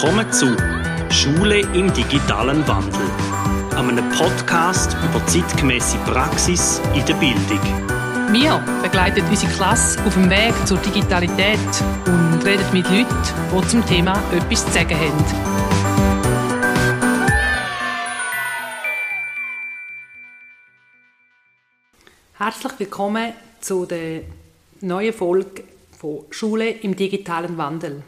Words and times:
Willkommen 0.00 0.32
zu 0.32 0.56
Schule 1.10 1.58
im 1.58 1.92
digitalen 1.92 2.64
Wandel, 2.68 3.10
einem 3.74 4.08
Podcast 4.10 4.96
über 5.02 5.26
zeitgemäße 5.26 5.98
Praxis 6.06 6.80
in 6.94 7.04
der 7.04 7.14
Bildung. 7.14 7.60
Wir 8.30 8.64
begleiten 8.80 9.24
unsere 9.28 9.50
Klasse 9.54 10.00
auf 10.04 10.14
dem 10.14 10.30
Weg 10.30 10.54
zur 10.68 10.78
Digitalität 10.78 11.58
und 12.06 12.40
reden 12.44 12.64
mit 12.72 12.88
Leuten, 12.88 13.08
die 13.52 13.66
zum 13.66 13.84
Thema 13.86 14.12
etwas 14.32 14.66
zu 14.66 14.70
sagen 14.70 14.96
haben. 14.96 15.24
Herzlich 22.34 22.72
willkommen 22.78 23.32
zu 23.60 23.84
der 23.84 24.20
neuen 24.80 25.12
Folge 25.12 25.64
von 25.98 26.20
Schule 26.30 26.70
im 26.70 26.94
digitalen 26.94 27.58
Wandel. 27.58 28.04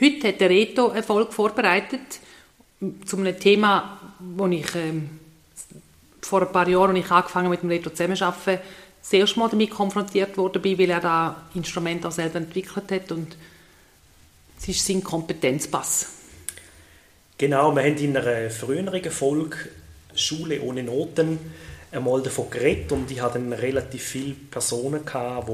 Heute 0.00 0.28
hat 0.28 0.40
der 0.40 0.48
Reto 0.48 0.90
eine 0.90 1.02
Folge 1.02 1.32
vorbereitet 1.32 2.20
zu 3.04 3.16
einem 3.16 3.36
Thema, 3.36 4.14
wo 4.20 4.46
ich 4.46 4.72
ähm, 4.76 5.10
vor 6.22 6.42
ein 6.42 6.52
paar 6.52 6.68
Jahren, 6.68 6.94
als 6.94 7.04
ich 7.04 7.10
angefangen 7.10 7.50
mit 7.50 7.62
dem 7.62 7.70
Reto 7.70 7.90
zusammenzuarbeiten, 7.90 8.60
das 9.00 9.12
erste 9.12 9.40
damit 9.40 9.70
konfrontiert 9.70 10.36
bin, 10.36 10.78
weil 10.78 10.90
er 10.90 11.00
das 11.00 11.34
Instrument 11.56 12.06
auch 12.06 12.12
selber 12.12 12.36
entwickelt 12.36 12.92
hat 12.92 13.10
und 13.10 13.36
es 14.60 14.68
ist 14.68 14.86
sein 14.86 15.02
Kompetenzpass. 15.02 16.06
Genau, 17.36 17.74
wir 17.74 17.82
haben 17.82 17.96
in 17.96 18.16
einer 18.16 18.50
früheren 18.50 19.10
Folge 19.10 19.56
«Schule 20.14 20.60
ohne 20.60 20.84
Noten» 20.84 21.38
einmal 21.90 22.22
davon 22.22 22.50
geredet 22.50 22.92
und 22.92 23.10
ich 23.10 23.20
hatte 23.20 23.40
relativ 23.40 24.02
viele 24.04 24.34
Personen, 24.34 25.04
gehabt, 25.04 25.48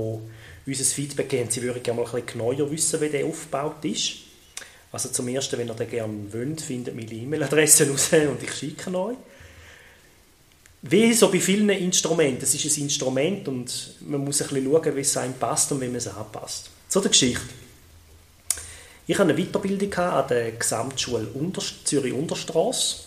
die 0.66 0.70
uns 0.70 0.92
Feedback 0.92 1.30
geben, 1.30 1.50
sie 1.50 1.62
würden 1.62 1.82
gerne 1.82 2.02
mal 2.02 2.06
ein 2.06 2.12
bisschen 2.12 2.38
genauer 2.38 2.70
wissen, 2.70 3.00
wie 3.00 3.08
der 3.08 3.24
aufgebaut 3.24 3.82
ist. 3.84 4.33
Also 4.94 5.08
zum 5.08 5.26
Ersten, 5.26 5.58
wenn 5.58 5.66
ihr 5.66 5.74
den 5.74 5.90
gerne 5.90 6.32
wollt, 6.32 6.60
findet 6.60 6.94
meine 6.94 7.10
E-Mail-Adresse 7.10 7.90
raus 7.90 8.10
und 8.12 8.40
ich 8.40 8.54
schicke 8.54 8.96
euch. 8.96 9.16
Wie 10.82 11.12
so 11.12 11.32
bei 11.32 11.40
vielen 11.40 11.68
Instrumenten, 11.70 12.44
es 12.44 12.54
ist 12.54 12.76
ein 12.76 12.84
Instrument 12.84 13.48
und 13.48 13.96
man 14.02 14.24
muss 14.24 14.40
ein 14.40 14.48
bisschen 14.48 14.70
schauen, 14.70 14.96
wie 14.96 15.00
es 15.00 15.16
einem 15.16 15.34
passt 15.34 15.72
und 15.72 15.80
wie 15.80 15.86
man 15.86 15.96
es 15.96 16.06
anpasst. 16.06 16.70
Zu 16.88 17.00
der 17.00 17.10
Geschichte. 17.10 17.42
Ich 19.08 19.18
hatte 19.18 19.32
eine 19.32 19.44
Weiterbildung 19.44 19.92
an 19.94 20.28
der 20.28 20.52
Gesamtschule 20.52 21.26
Zürich-Unterstrasse, 21.82 22.98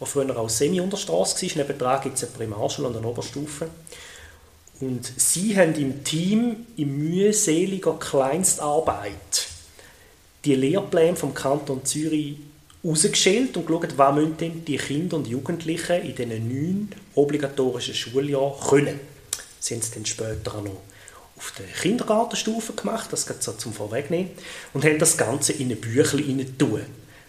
die 0.00 0.04
früher 0.04 0.36
auch 0.36 0.50
Semi-Unterstrasse 0.50 1.46
war. 1.46 1.64
Nebenan 1.64 2.00
gibt 2.00 2.16
es 2.16 2.24
eine 2.24 2.32
Primarschule 2.32 2.88
und 2.88 2.96
eine 2.96 3.06
Oberstufe. 3.06 3.68
Und 4.80 5.12
sie 5.16 5.56
haben 5.56 5.76
im 5.76 6.02
Team 6.02 6.66
in 6.76 6.98
mühseliger 6.98 7.96
Kleinstarbeit 8.00 9.46
die 10.46 10.54
Lehrpläne 10.54 11.16
vom 11.16 11.34
Kanton 11.34 11.84
Zürich 11.84 12.36
rausgeschält 12.84 13.56
und 13.56 13.66
geschaut, 13.66 13.98
was 13.98 14.14
müssen 14.14 14.64
die 14.64 14.76
Kinder 14.76 15.16
und 15.16 15.26
Jugendlichen 15.26 16.02
in 16.02 16.14
diesen 16.14 16.48
neun 16.48 16.88
obligatorischen 17.14 17.94
Schuljahren 17.94 18.54
können. 18.68 19.00
Sie 19.58 19.74
haben 19.74 19.80
es 19.80 19.90
dann 19.90 20.06
später 20.06 20.62
noch 20.62 20.82
auf 21.36 21.52
der 21.58 21.66
Kindergartenstufe 21.66 22.72
gemacht, 22.74 23.08
das 23.12 23.26
geht 23.26 23.42
so 23.42 23.52
zum 23.52 23.72
Vorwegnehmen, 23.72 24.30
und 24.72 24.84
haben 24.84 24.98
das 24.98 25.18
Ganze 25.18 25.52
in 25.52 25.70
ein 25.70 25.80
Büchlein 25.80 26.54
tun. 26.56 26.82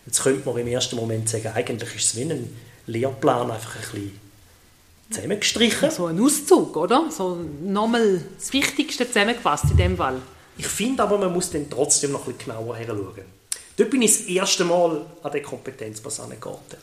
Jetzt 0.05 0.21
könnte 0.21 0.47
man 0.47 0.57
im 0.59 0.67
ersten 0.67 0.95
Moment 0.95 1.27
sagen, 1.27 1.51
eigentlich 1.53 1.95
ist 1.95 2.05
es 2.05 2.15
wie 2.15 2.21
ein 2.21 2.55
Lehrplan 2.85 3.51
einfach 3.51 3.75
ein 3.75 3.81
bisschen 3.81 4.19
zusammengestrichen. 5.09 5.91
So 5.91 6.05
ein 6.05 6.21
Auszug, 6.21 6.77
oder? 6.77 7.09
So 7.09 7.37
nochmal 7.63 8.21
das 8.37 8.53
Wichtigste 8.53 9.07
zusammengefasst 9.07 9.65
in 9.71 9.77
dem 9.77 9.97
Fall. 9.97 10.21
Ich 10.57 10.67
finde 10.67 11.03
aber, 11.03 11.17
man 11.17 11.33
muss 11.33 11.51
dann 11.51 11.69
trotzdem 11.69 12.11
noch 12.11 12.27
ein 12.27 12.33
bisschen 12.33 12.51
genauer 12.51 12.75
hinschauen. 12.77 13.37
Dort 13.75 13.89
bin 13.91 14.01
ich 14.01 14.17
das 14.17 14.27
erste 14.27 14.65
Mal 14.65 15.05
an 15.21 15.31
der 15.31 15.41
Kompetenzpass 15.41 16.17
geraten. 16.17 16.77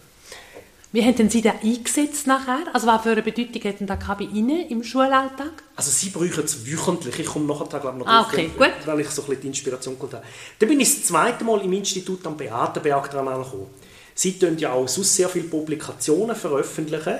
Wie 0.92 1.04
haben 1.04 1.28
Sie 1.28 1.42
das 1.42 1.54
eingesetzt 1.60 2.28
nachher? 2.28 2.72
Also 2.72 2.86
was 2.86 3.02
für 3.02 3.10
eine 3.10 3.22
Bedeutung 3.22 3.64
hat 3.64 3.80
denn 3.80 3.88
das 3.88 3.98
bei 4.16 4.28
Ihnen 4.32 4.68
im 4.68 4.84
Schulalltag? 4.84 5.64
Also 5.74 5.90
Sie 5.90 6.10
brauchen 6.10 6.44
es 6.44 6.64
wöchentlich. 6.64 7.18
Ich 7.18 7.26
komme 7.26 7.46
nachher 7.46 7.80
glaube 7.80 7.98
noch 7.98 8.06
ah, 8.06 8.22
okay, 8.22 8.48
drauf, 8.56 8.68
gut. 8.68 8.86
weil 8.86 9.00
ich 9.00 9.10
so 9.10 9.22
ein 9.22 9.26
bisschen 9.26 9.40
die 9.40 9.46
Inspiration 9.48 9.96
geholt 9.96 10.14
habe. 10.14 10.24
Dann 10.56 10.68
bin 10.68 10.78
ich 10.78 10.94
das 10.94 11.06
zweite 11.08 11.42
Mal 11.42 11.62
im 11.62 11.72
Institut 11.72 12.24
am 12.28 12.36
Beatenberg 12.36 13.10
dran 13.10 13.26
gekommen. 13.26 13.66
Sie 14.14 14.38
tun 14.38 14.56
ja 14.56 14.72
auch 14.72 14.86
sonst 14.86 15.16
sehr 15.16 15.28
viele 15.28 15.48
Publikationen 15.48 16.36
veröffentlichen 16.36 17.16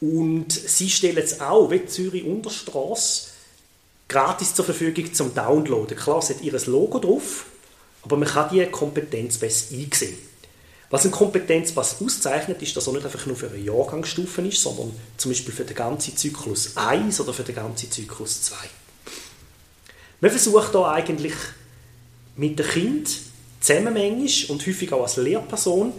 und 0.00 0.52
Sie 0.52 0.88
stellen 0.88 1.18
es 1.18 1.40
auch, 1.40 1.68
wie 1.72 1.86
Zürich 1.86 2.24
Unterstrasse, 2.24 3.30
gratis 4.08 4.54
zur 4.54 4.64
Verfügung 4.64 5.12
zum 5.12 5.34
Downloaden. 5.34 5.96
Klar, 5.96 6.18
es 6.18 6.30
hat 6.30 6.40
ihr 6.40 6.58
Logo 6.66 6.98
drauf, 6.98 7.46
aber 8.02 8.16
man 8.16 8.28
kann 8.28 8.48
die 8.50 8.64
Kompetenz 8.66 9.38
besser 9.38 9.74
einsehen. 9.74 10.16
Was 10.88 11.04
ein 11.04 11.10
Kompetenzpass 11.10 11.96
auszeichnet, 12.00 12.62
ist, 12.62 12.76
dass 12.76 12.86
er 12.86 12.92
nicht 12.92 13.04
einfach 13.04 13.26
nur 13.26 13.34
für 13.34 13.48
eine 13.48 13.58
Jahrgangsstufe 13.58 14.42
ist, 14.42 14.62
sondern 14.62 14.94
zum 15.16 15.32
Beispiel 15.32 15.52
für 15.52 15.64
den 15.64 15.74
ganzen 15.74 16.16
Zyklus 16.16 16.76
1 16.76 17.20
oder 17.20 17.32
für 17.32 17.42
den 17.42 17.56
ganzen 17.56 17.90
Zyklus 17.90 18.42
2. 18.42 18.54
Man 20.20 20.30
versucht 20.30 20.74
da 20.74 20.92
eigentlich 20.92 21.34
mit 22.36 22.58
dem 22.58 22.66
Kind 22.66 23.10
zusammenmängisch 23.60 24.48
und 24.48 24.64
häufig 24.64 24.92
auch 24.92 25.02
als 25.02 25.16
Lehrperson 25.16 25.92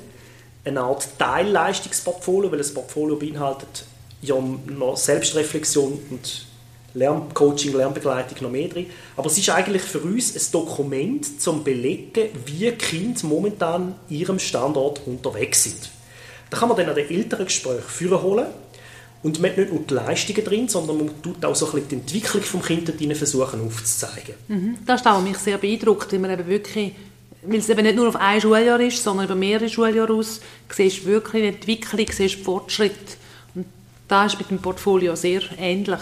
eine 0.64 0.82
Art 0.82 1.08
Teilleistungsportfolio, 1.20 2.50
weil 2.50 2.58
das 2.60 2.74
Portfolio 2.74 3.18
beinhaltet 3.18 3.86
ja 4.22 4.36
noch 4.40 4.98
Selbstreflexion 4.98 6.00
und 6.10 6.46
Lerncoaching, 6.94 7.76
Lernbegleitung 7.76 8.38
noch 8.42 8.52
mehr 8.52 8.68
drin. 8.68 8.88
Aber 9.16 9.28
es 9.28 9.38
ist 9.38 9.50
eigentlich 9.50 9.82
für 9.82 10.00
uns 10.00 10.36
ein 10.36 10.52
Dokument 10.52 11.42
zum 11.42 11.64
Belegen, 11.64 12.30
wie 12.46 12.72
Kinder 12.72 13.20
momentan 13.24 13.96
ihrem 14.10 14.40
Standort 14.40 15.02
unterwegs 15.06 15.64
sind. 15.64 15.90
Da 16.50 16.58
kann 16.58 16.70
man 16.70 16.78
dann 16.78 16.90
an 16.90 16.96
den 16.96 17.10
Elterngesprächen 17.10 17.82
führen 17.82 18.22
holen 18.22 18.48
und 19.24 19.40
man 19.40 19.52
hat 19.52 19.58
nicht 19.58 19.72
nur 19.72 19.82
die 19.82 19.94
Leistungen 19.94 20.44
drin, 20.44 20.68
sondern 20.70 20.98
man 20.98 21.22
tut 21.22 21.44
auch 21.44 21.56
so 21.56 21.66
ein 21.68 21.72
bisschen 21.74 21.90
die 21.90 21.96
Entwicklung 21.96 22.42
des 22.42 22.98
Kindes 22.98 23.18
versuchen 23.18 23.66
aufzuzeigen. 23.66 24.36
Mhm. 24.48 24.78
Das 24.86 25.02
ist 25.02 25.08
auch 25.08 25.22
mich 25.22 25.38
sehr 25.38 25.58
beeindruckt, 25.58 26.12
weil 26.14 26.20
man 26.20 26.32
eben 26.32 26.48
wirklich 26.48 26.94
weil 27.44 27.60
es 27.60 27.70
eben 27.70 27.84
nicht 27.84 27.96
nur 27.96 28.10
auf 28.10 28.16
ein 28.16 28.42
Schuljahr 28.42 28.80
ist, 28.80 29.02
sondern 29.02 29.26
über 29.26 29.36
mehrere 29.36 29.70
Schuljahre 29.70 30.12
aus, 30.14 30.42
siehst 30.70 31.06
wirklich 31.06 31.44
die 31.44 31.50
Entwicklung, 31.50 32.06
siehst 32.12 32.44
Fortschritt. 32.44 33.18
Und 33.56 33.66
das 34.08 34.34
ist 34.34 34.40
mit 34.40 34.50
dem 34.50 34.60
Portfolio 34.60 35.16
sehr 35.16 35.42
ähnlich. 35.58 36.02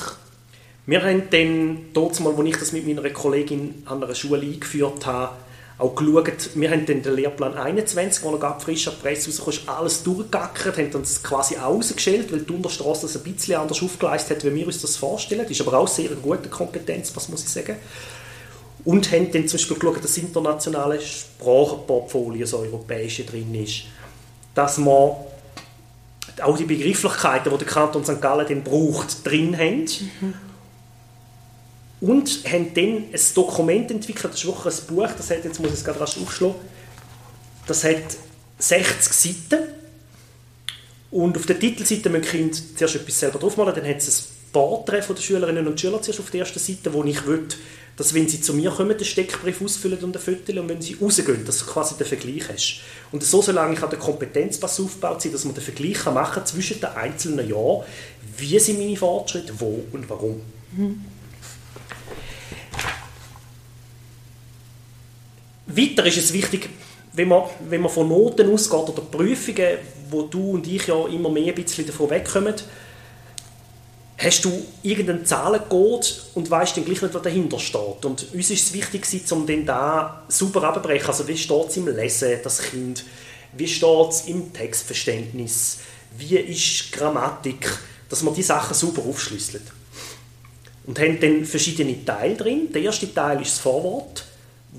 Wir 0.88 1.04
haben 1.04 1.24
dann, 1.32 1.94
dort 1.94 2.20
mal, 2.20 2.36
als 2.36 2.48
ich 2.48 2.58
das 2.58 2.72
mit 2.72 2.86
meiner 2.86 3.10
Kollegin 3.10 3.82
an 3.86 4.04
einer 4.04 4.14
Schule 4.14 4.42
eingeführt 4.42 5.06
habe, 5.06 5.36
auch 5.78 5.94
geschaut, 5.94 6.52
wir 6.54 6.72
haben 6.72 6.86
dann 6.86 7.02
den 7.02 7.16
Lehrplan 7.16 7.56
21, 7.56 8.24
der 8.24 8.32
noch 8.32 8.40
gerade 8.40 8.62
frisch 8.62 8.88
an 8.88 8.94
Presse 9.02 9.30
rauskam, 9.44 9.70
alles 9.70 10.04
durchgegackert, 10.04 10.78
haben 10.78 10.92
das 10.92 11.22
quasi 11.22 11.58
ausgestellt, 11.58 12.32
weil 12.32 12.42
die 12.42 12.54
Unterstrasse 12.54 13.08
das 13.08 13.18
ein 13.18 13.24
bisschen 13.24 13.56
anders 13.56 13.82
aufgeleistet 13.82 14.38
hat, 14.38 14.46
wie 14.46 14.56
wir 14.56 14.68
uns 14.68 14.82
das 14.82 14.96
vorstellen. 14.96 15.42
Das 15.42 15.52
ist 15.52 15.62
aber 15.68 15.78
auch 15.78 15.88
sehr 15.88 16.12
eine 16.12 16.20
gute 16.20 16.48
Kompetenz, 16.50 17.12
was 17.16 17.28
muss 17.28 17.44
ich 17.44 17.50
sagen. 17.50 17.76
Und 18.86 19.12
haben 19.12 19.32
dann 19.32 19.48
zum 19.48 19.58
Beispiel 19.58 19.78
geschaut, 19.78 20.04
dass 20.04 20.18
internationale 20.18 21.02
Sprachenportfolio, 21.02 22.42
das 22.42 22.54
europäische 22.54 23.24
drin 23.24 23.54
ist. 23.56 23.86
Dass 24.54 24.78
man 24.78 25.16
auch 26.42 26.58
die 26.58 26.66
Begrifflichkeiten, 26.66 27.52
die 27.52 27.58
der 27.58 27.68
Kanton 27.68 28.06
St. 28.06 28.22
Gallen 28.22 28.46
dann 28.48 28.64
braucht, 28.64 29.26
drin 29.26 29.58
haben. 29.58 29.86
Mhm 30.22 30.55
und 32.06 32.44
haben 32.46 32.72
dann 32.76 33.06
ein 33.12 33.22
Dokument 33.34 33.90
entwickelt, 33.90 34.34
das 34.34 34.44
ist 34.44 34.46
wirklich 34.46 34.74
ein 34.74 34.96
Buch, 34.96 35.10
das 35.18 35.32
hat, 35.32 35.44
jetzt 35.44 35.60
muss 35.60 35.70
ich 35.70 35.76
es 35.76 35.84
gerade 35.84 36.00
rasch 36.00 36.18
aufschlagen, 36.18 36.56
das 37.66 37.84
hat 37.84 38.18
60 38.60 39.12
Seiten 39.12 39.64
und 41.10 41.36
auf 41.36 41.48
der 41.48 41.58
Titelseite 41.58 42.10
müssen 42.10 42.24
die 42.24 42.30
Kinder 42.30 42.58
zuerst 42.76 42.96
etwas 42.96 43.20
selber 43.20 43.40
draufmalen, 43.40 43.74
dann 43.74 43.88
hat 43.88 43.98
es 43.98 44.20
ein 44.20 44.52
Porträt 44.54 45.02
von 45.02 45.16
den 45.16 45.24
Schülerinnen 45.24 45.66
und 45.66 45.82
Schülern 45.82 46.04
zuerst 46.04 46.20
auf 46.20 46.30
der 46.30 46.42
ersten 46.42 46.60
Seite, 46.60 46.94
wo 46.94 47.04
ich 47.04 47.26
will, 47.26 47.48
dass 47.98 48.14
wenn 48.14 48.28
sie 48.28 48.40
zu 48.40 48.54
mir 48.54 48.70
kommen, 48.70 48.96
den 48.96 49.06
Steckbrief 49.06 49.62
ausfüllen 49.62 50.04
und 50.04 50.16
ein 50.16 50.22
Foto 50.22 50.60
und 50.60 50.70
wenn 50.70 50.82
sie 50.82 50.98
rausgehen, 51.02 51.44
dass 51.44 51.60
du 51.60 51.66
quasi 51.66 51.96
den 51.96 52.06
Vergleich 52.06 52.50
hast. 52.50 52.82
Und 53.12 53.24
so 53.24 53.42
soll 53.42 53.58
eigentlich 53.58 53.84
auch 53.84 53.90
der 53.90 54.00
Kompetenzpass 54.00 54.80
aufgebaut 54.80 55.22
sein, 55.22 55.32
dass 55.32 55.46
man 55.46 55.56
den 55.56 55.64
Vergleich 55.64 56.06
machen 56.06 56.36
kann 56.36 56.46
zwischen 56.46 56.80
den 56.82 56.90
einzelnen 56.90 57.50
Jahren, 57.50 57.84
wie 58.38 58.60
sind 58.60 58.78
meine 58.78 58.98
Fortschritte, 58.98 59.54
wo 59.58 59.86
und 59.92 60.10
warum. 60.10 60.42
Mhm. 60.76 61.15
Weiter 65.76 66.06
ist 66.06 66.18
es 66.18 66.34
wichtig, 66.34 66.70
wenn 67.14 67.28
man, 67.28 67.44
wenn 67.70 67.82
man 67.82 67.92
von 67.92 68.08
Noten 68.08 68.52
ausgeht 68.52 68.90
oder 68.90 69.02
Prüfungen, 69.02 69.78
wo 70.10 70.24
du 70.24 70.52
und 70.52 70.68
ich 70.68 70.88
ja 70.88 71.08
immer 71.08 71.30
mehr 71.30 71.54
ein 71.54 71.56
bisschen 71.56 71.86
davon 71.86 72.10
wegkommen, 72.10 72.56
hast 74.18 74.46
du 74.46 74.66
irgendeinen 74.84 75.26
Zahlencode 75.26 76.26
und 76.36 76.50
weißt 76.50 76.78
dann 76.78 76.86
gleich 76.86 77.02
nicht, 77.02 77.14
was 77.14 77.22
dahinter 77.22 77.60
steht. 77.60 78.06
Und 78.06 78.34
uns 78.34 78.50
ist 78.50 78.68
es 78.68 78.74
wichtig, 78.74 79.06
um 79.32 79.46
den 79.46 79.66
da 79.66 80.24
super 80.28 80.64
abzubrechen. 80.64 81.08
Also 81.08 81.28
wie 81.28 81.38
steht 81.38 81.68
es 81.70 81.78
im 81.78 81.88
Lesen, 81.88 82.40
das 82.44 82.62
Kind? 82.62 83.04
Wie 83.54 83.68
steht 83.68 84.10
es 84.10 84.26
im 84.28 84.54
Textverständnis? 84.54 85.80
Wie 86.18 86.38
ist 86.38 86.92
Grammatik? 86.92 87.70
Dass 88.10 88.24
man 88.24 88.36
die 88.36 88.44
Sachen 88.44 88.74
super 88.74 89.02
aufschlüsselt. 89.08 89.64
Und 90.86 91.00
haben 91.00 91.20
dann 91.20 91.46
verschiedene 91.46 92.06
Teile 92.06 92.36
drin. 92.36 92.72
Der 92.72 92.84
erste 92.84 93.12
Teil 93.14 93.42
ist 93.42 93.54
das 93.54 93.60
Vorwort 93.60 94.26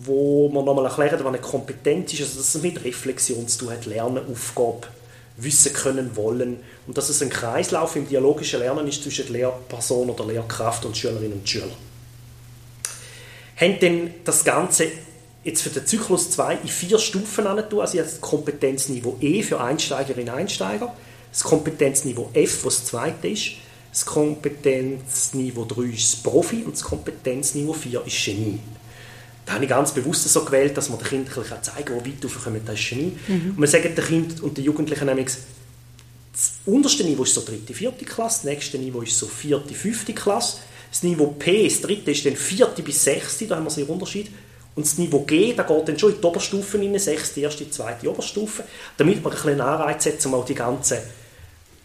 wo 0.04 0.48
man 0.50 0.64
nochmal 0.64 0.84
erklärt, 0.84 1.19
was 1.19 1.26
eine 1.26 1.38
Kompetenz 1.38 2.12
ist, 2.12 2.22
also 2.22 2.38
dass 2.38 2.54
es 2.54 2.62
mit 2.62 2.84
Reflexion 2.84 3.48
zu 3.48 3.60
tun 3.60 3.70
hat, 3.70 3.87
Lernen, 3.87 4.31
Aufgabe, 4.31 4.88
wissen 5.38 5.72
können, 5.72 6.16
wollen 6.16 6.58
und 6.87 6.96
dass 6.96 7.08
es 7.08 7.22
ein 7.22 7.31
Kreislauf 7.31 7.96
im 7.96 8.08
dialogischen 8.08 8.60
Lernen 8.60 8.87
ist 8.88 9.02
zwischen 9.02 9.32
Lehrperson 9.32 10.10
oder 10.10 10.26
Lehrkraft 10.26 10.84
und 10.84 10.96
Schülerinnen 10.96 11.38
und 11.38 11.48
Schülern. 11.48 11.70
Haben 13.56 13.81
denn 13.81 14.14
das 14.25 14.44
Ganze 14.44 14.87
jetzt 15.44 15.62
für 15.62 15.70
den 15.70 15.87
Zyklus 15.87 16.31
2 16.31 16.58
in 16.62 16.69
vier 16.69 16.98
Stufen 16.98 17.46
angetan, 17.46 17.81
also 17.81 17.96
jetzt 17.96 18.20
Kompetenzniveau 18.20 19.16
E 19.20 19.43
für 19.43 19.60
Einsteigerinnen 19.60 20.32
und 20.32 20.40
Einsteiger, 20.40 20.94
das 21.31 21.43
Kompetenzniveau 21.43 22.31
F, 22.34 22.64
was 22.64 22.81
das 22.81 22.84
zweite 22.87 23.28
ist, 23.28 23.52
das 23.93 24.04
Kompetenzniveau 24.04 25.64
3 25.64 25.82
ist 25.84 26.12
das 26.12 26.22
Profi 26.22 26.64
und 26.64 26.75
das 26.75 26.82
Kompetenzniveau 26.82 27.72
4 27.72 28.06
ist 28.06 28.25
Genie. 28.25 28.58
Da 29.46 29.54
habe 29.54 29.64
ich 29.64 29.70
ganz 29.70 29.93
bewusst 29.93 30.28
so 30.28 30.44
gewählt, 30.44 30.76
dass 30.76 30.90
man 30.90 30.98
den 30.98 31.06
Kindern 31.06 31.32
ein 31.38 31.62
zeigen 31.62 31.84
kann, 31.84 32.04
wie 32.04 32.12
weit 32.12 32.25
raufkommen, 32.25 32.60
das 32.66 32.81
ist 32.81 32.88
Genie. 32.90 33.12
Mhm. 33.28 33.50
Und 33.50 33.60
wir 33.60 33.69
sagen 33.69 33.94
den 33.94 34.04
Kindern 34.04 34.40
und 34.40 34.58
den 34.58 34.64
Jugendlichen 34.64 35.06
nämlich, 35.06 35.28
das 36.32 36.52
unterste 36.66 37.04
Niveau 37.04 37.22
ist 37.22 37.32
so 37.32 37.43
dritte, 37.43 37.72
vierte 37.72 38.04
Klasse, 38.04 38.40
das 38.43 38.44
nächste 38.44 38.78
Niveau 38.78 39.00
ist 39.02 39.16
so 39.16 39.26
vierte, 39.26 39.72
fünfte 39.72 40.12
Klasse. 40.12 40.58
Das 40.90 41.02
Niveau 41.04 41.28
P, 41.28 41.69
das 41.69 41.81
dritte, 41.81 42.10
ist 42.10 42.26
dann 42.26 42.37
vierte 42.37 42.82
bis 42.82 43.04
sechste, 43.04 43.46
da 43.46 43.56
haben 43.56 43.64
wir 43.64 43.70
so 43.70 43.81
einen 43.81 43.90
Unterschied. 43.90 44.31
Und 44.75 44.84
das 44.84 44.98
Niveau 44.98 45.20
G, 45.20 45.54
da 45.54 45.62
geht 45.62 45.88
dann 45.88 45.98
schon 45.98 46.14
in 46.14 46.20
die 46.20 46.26
Oberstufen 46.26 46.82
rein, 46.82 46.98
sechste, 46.98 47.40
erste, 47.40 47.70
zweite 47.70 48.10
Oberstufe, 48.10 48.64
damit 48.96 49.22
man 49.22 49.32
ein 49.32 49.40
bisschen 49.40 49.60
Anreiz 49.60 50.06
hat, 50.06 50.26
um 50.26 50.34
auch 50.34 50.44
die 50.44 50.54
ganzen 50.54 50.98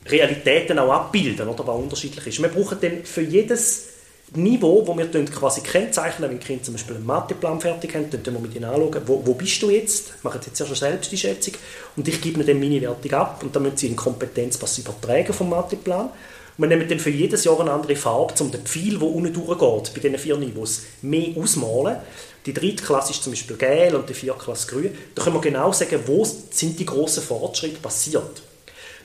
Realitäten 0.08 0.80
auch 0.80 0.92
abbilden, 0.92 1.48
oder, 1.48 1.66
was 1.66 1.78
unterschiedlich 1.78 2.28
ist. 2.28 2.42
Wir 2.42 2.50
brauchen 2.50 2.80
dann 2.82 3.06
für 3.06 3.22
jedes 3.22 3.91
Niveau, 4.34 4.88
wo 4.88 4.98
wir 4.98 5.08
quasi 5.26 5.60
kennzeichnen, 5.60 6.30
wenn 6.30 6.40
Kinder 6.40 6.64
zum 6.64 6.76
Beispiel 6.76 6.96
einen 6.96 7.06
Matheplan 7.06 7.60
fertig 7.60 7.94
haben, 7.96 8.10
dann 8.10 8.34
wir 8.34 8.40
mit 8.40 8.56
ihnen 8.56 8.64
anschauen, 8.64 9.02
wo, 9.06 9.22
wo 9.26 9.34
bist 9.34 9.62
du 9.62 9.70
jetzt, 9.70 10.24
machen 10.24 10.40
jetzt 10.46 10.58
ja 10.58 10.66
schon 10.66 10.76
selbst 10.78 11.12
die 11.12 11.18
Schätzung 11.18 11.56
und 11.98 12.08
ich 12.08 12.22
gebe 12.22 12.38
ihnen 12.38 12.48
dann 12.48 12.60
meine 12.60 12.80
Wertung 12.80 13.12
ab 13.12 13.44
und 13.44 13.54
dann 13.54 13.64
müssen 13.64 13.76
sie 13.76 13.88
in 13.88 13.98
Kompetenz 13.98 14.62
was 14.62 14.78
übertragen 14.78 15.34
vom 15.34 15.50
Matheplan. 15.50 16.12
Und 16.58 16.64
wir 16.64 16.68
nehmen 16.68 16.88
dann 16.88 17.00
für 17.00 17.10
jedes 17.10 17.44
Jahr 17.44 17.60
eine 17.60 17.72
andere 17.72 17.98
Farbe, 17.98 18.34
um 18.40 18.52
den 18.52 18.62
Pfeil, 18.62 19.00
der 19.00 19.08
unten 19.08 19.34
durchgeht, 19.34 19.94
bei 19.94 20.00
diesen 20.00 20.18
vier 20.18 20.38
Niveaus, 20.38 20.84
mehr 21.02 21.36
ausmalen. 21.36 21.98
Die 22.46 22.54
dritte 22.54 22.84
Klasse 22.84 23.12
ist 23.12 23.24
zum 23.24 23.34
Beispiel 23.34 23.58
gelb 23.58 23.96
und 23.96 24.10
die 24.10 24.14
vierte 24.14 24.40
Klasse 24.40 24.68
grün. 24.68 24.96
Da 25.14 25.24
können 25.24 25.36
wir 25.36 25.42
genau 25.42 25.74
sagen, 25.74 26.00
wo 26.06 26.24
sind 26.24 26.80
die 26.80 26.86
grossen 26.86 27.24
Fortschritte 27.24 27.80
passiert. 27.80 28.42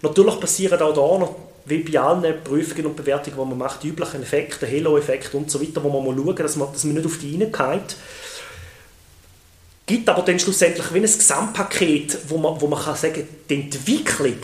Natürlich 0.02 0.38
passieren 0.38 0.80
auch 0.80 0.94
da 0.94 1.18
noch, 1.18 1.34
wie 1.66 1.78
bei 1.78 1.98
allen 1.98 2.42
Prüfungen 2.44 2.86
und 2.86 2.96
Bewertungen, 2.96 3.36
die 3.36 3.44
man 3.44 3.58
macht, 3.58 3.82
die 3.82 3.88
üblichen 3.88 4.22
Effekte, 4.22 4.66
Halo-Effekt 4.66 5.34
und 5.34 5.50
so 5.50 5.60
weiter, 5.60 5.82
wo 5.82 5.88
man 5.88 6.04
mal 6.04 6.24
schauen 6.24 6.36
dass 6.36 6.56
man, 6.56 6.72
dass 6.72 6.84
man 6.84 6.94
nicht 6.94 7.06
auf 7.06 7.18
die 7.18 7.42
reingeht. 7.42 7.96
Gibt 9.84 10.08
aber 10.08 10.22
dann 10.22 10.38
schlussendlich 10.38 10.92
wie 10.92 10.98
ein 10.98 11.02
Gesamtpaket, 11.02 12.18
wo 12.28 12.38
man, 12.38 12.60
wo 12.60 12.66
man 12.66 12.82
kann 12.82 12.96
sagen 12.96 13.26
die 13.48 13.54
Entwicklung 13.54 14.38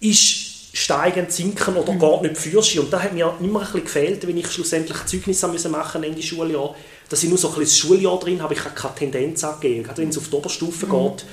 ist 0.00 0.46
steigend, 0.76 1.32
sinken 1.32 1.76
oder 1.76 1.92
mhm. 1.92 1.98
gar 1.98 2.20
nicht 2.20 2.36
führst. 2.36 2.76
Und 2.78 2.92
da 2.92 3.02
hat 3.02 3.14
mir 3.14 3.34
immer 3.40 3.60
ein 3.60 3.64
bisschen 3.64 3.84
gefehlt, 3.84 4.26
wenn 4.26 4.36
ich 4.36 4.50
schlussendlich 4.50 5.06
Zeugnisse 5.06 5.48
machen 5.48 6.02
musste 6.02 6.06
Ende 6.06 6.22
Schuljahr, 6.22 6.74
dass 7.08 7.22
ich 7.22 7.30
nur 7.30 7.38
so 7.38 7.48
ein 7.48 7.54
bisschen 7.54 7.64
das 7.64 7.78
Schuljahr 7.78 8.18
drin 8.18 8.42
habe, 8.42 8.52
ich 8.52 8.62
habe 8.62 8.74
keine 8.74 8.94
Tendenz 8.94 9.42
angegeben. 9.42 9.84
Gerade 9.84 10.02
wenn 10.02 10.10
es 10.10 10.18
auf 10.18 10.28
die 10.28 10.34
Oberstufe 10.34 10.86
mhm. 10.86 10.90
geht, 10.90 11.24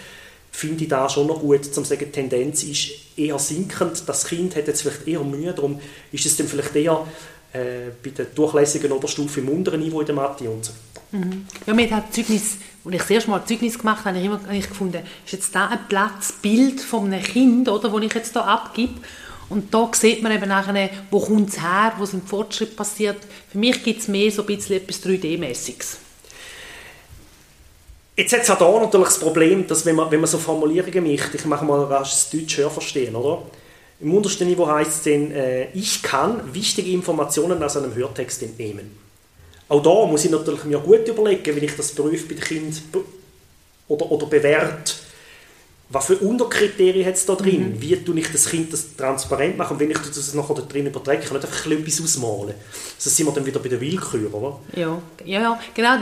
finde 0.53 0.83
ich 0.83 0.89
da 0.89 1.09
schon 1.09 1.27
noch 1.27 1.39
gut, 1.39 1.65
um 1.65 1.73
zu 1.73 1.83
sagen, 1.83 2.05
die 2.05 2.11
Tendenz 2.11 2.63
ist 2.63 2.91
eher 3.17 3.37
sinkend. 3.39 4.03
Das 4.07 4.25
Kind 4.25 4.55
hat 4.55 4.67
jetzt 4.67 4.83
vielleicht 4.83 5.07
eher 5.07 5.23
Mühe, 5.23 5.51
darum 5.51 5.79
ist 6.11 6.25
es 6.25 6.37
dann 6.37 6.47
vielleicht 6.47 6.75
eher 6.75 7.05
äh, 7.51 7.91
bei 8.01 8.11
der 8.11 8.25
durchlässigen 8.25 8.91
Oberstufe 8.91 9.41
im 9.41 9.49
unteren 9.49 9.81
Niveau 9.81 9.99
in 9.99 10.05
der 10.05 10.15
Mathe 10.15 10.49
und 10.49 10.63
so. 10.63 10.71
Mhm. 11.11 11.45
Ja, 11.65 11.73
mir 11.73 11.89
hat 11.91 12.13
Zeugnis, 12.13 12.57
als 12.85 12.93
ich 12.93 13.01
das 13.01 13.09
erste 13.09 13.29
Mal 13.31 13.45
Zeugnis 13.45 13.77
gemacht 13.77 14.05
habe, 14.05 14.17
ich 14.17 14.25
immer 14.25 14.39
ich 14.51 14.69
gefunden, 14.69 15.01
ist 15.25 15.33
jetzt 15.33 15.55
da 15.55 15.67
ein 15.67 15.79
Platzbild 15.89 16.79
von 16.81 17.05
einem 17.05 17.23
Kind, 17.23 17.67
oder, 17.67 17.89
das 17.89 18.01
ich 18.03 18.13
jetzt 18.13 18.33
hier 18.33 18.45
abgebe? 18.45 18.93
Und 19.49 19.73
da 19.73 19.89
sieht 19.93 20.23
man 20.23 20.31
eben 20.31 20.47
nachher, 20.47 20.89
wo 21.11 21.19
kommt 21.19 21.49
es 21.49 21.61
her, 21.61 21.93
wo 21.97 22.05
sind 22.05 22.27
Fortschritte 22.27 22.75
passiert. 22.75 23.17
Für 23.51 23.57
mich 23.57 23.83
gibt 23.83 24.01
es 24.01 24.07
mehr 24.07 24.31
so 24.31 24.43
ein 24.43 24.47
bisschen 24.47 24.77
etwas 24.77 25.03
3D-mäßiges. 25.03 25.97
Jetzt 28.15 28.33
hat 28.33 28.43
es 28.43 28.49
auch 28.51 28.59
da 28.59 28.79
natürlich 28.79 29.07
das 29.07 29.19
Problem, 29.19 29.65
dass 29.65 29.85
wenn 29.85 29.95
man, 29.95 30.11
wenn 30.11 30.19
man 30.19 30.29
so 30.29 30.37
Formulierungen 30.37 31.11
macht, 31.11 31.33
ich 31.33 31.45
mache 31.45 31.65
mal 31.65 31.83
rasch 31.85 32.11
das 32.11 32.29
Deutsch 32.29 32.57
hörverstehen, 32.57 33.15
oder? 33.15 33.41
Im 33.99 34.13
untersten 34.13 34.47
Niveau 34.47 34.67
heißt 34.67 34.91
es 34.91 35.03
dann, 35.03 35.31
äh, 35.31 35.71
ich 35.71 36.03
kann 36.03 36.53
wichtige 36.53 36.91
Informationen 36.91 37.61
aus 37.63 37.77
einem 37.77 37.95
Hörtext 37.95 38.43
entnehmen. 38.43 38.97
Auch 39.67 39.81
da 39.81 40.05
muss 40.05 40.25
ich 40.25 40.31
natürlich 40.31 40.63
mir 40.65 40.77
gut 40.79 41.07
überlegen, 41.07 41.55
wenn 41.55 41.63
ich 41.63 41.75
das 41.75 41.91
prüfe 41.93 42.27
bei 42.27 42.35
den 42.35 42.43
Kindern 42.43 43.03
oder, 43.87 44.11
oder 44.11 44.27
bewerte, 44.27 44.93
was 45.89 46.05
für 46.05 46.17
Unterkriterien 46.17 47.05
hat 47.05 47.15
es 47.15 47.25
da 47.25 47.35
drin? 47.35 47.73
Mhm. 47.73 47.81
Wie 47.81 47.95
tue 47.95 48.19
ich 48.19 48.31
das 48.31 48.49
Kind 48.49 48.73
das 48.73 48.95
transparent 48.95 49.57
machen? 49.57 49.73
Und 49.73 49.79
wenn 49.79 49.91
ich 49.91 49.97
das 49.97 50.33
nachher 50.33 50.55
da 50.55 50.61
drin 50.61 50.87
übertrage, 50.87 51.19
kann 51.19 51.37
ich 51.37 51.43
nicht 51.43 51.45
einfach 51.45 51.71
etwas 51.71 52.01
ausmalen. 52.01 52.55
Also 52.95 53.09
sind 53.09 53.25
wir 53.25 53.33
dann 53.33 53.45
wieder 53.45 53.59
bei 53.59 53.69
der 53.69 53.79
Willkür, 53.79 54.33
oder? 54.33 54.59
Ja, 54.75 55.01
ja, 55.25 55.41
ja 55.41 55.59
genau 55.73 55.97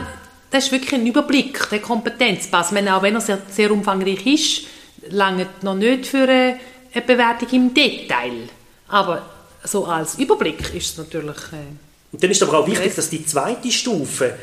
das 0.52 0.66
ist 0.66 0.72
wirklich 0.72 0.92
ein 0.94 1.06
Überblick, 1.06 1.68
der 1.70 1.80
Kompetenzpass. 1.80 2.72
Wenn, 2.72 2.88
auch 2.88 3.02
wenn 3.02 3.14
er 3.14 3.20
sehr, 3.20 3.38
sehr 3.50 3.72
umfangreich 3.72 4.26
ist, 4.26 4.66
lange 5.08 5.46
noch 5.62 5.74
nicht 5.74 6.06
für 6.06 6.22
eine, 6.22 6.60
eine, 6.92 7.04
Bewertung 7.04 7.48
im 7.52 7.74
Detail. 7.74 8.48
Aber 8.88 9.26
so 9.64 9.86
als 9.86 10.16
Überblick 10.18 10.74
ist 10.74 10.92
es 10.92 10.98
natürlich... 10.98 11.36
Äh, 11.52 12.12
und 12.12 12.22
dann 12.22 12.30
ist 12.30 12.42
aber 12.42 12.58
auch 12.58 12.66
wichtig, 12.66 12.94
dass 12.94 13.08
die 13.08 13.24
zweite 13.24 13.72
Stufe 13.72 14.34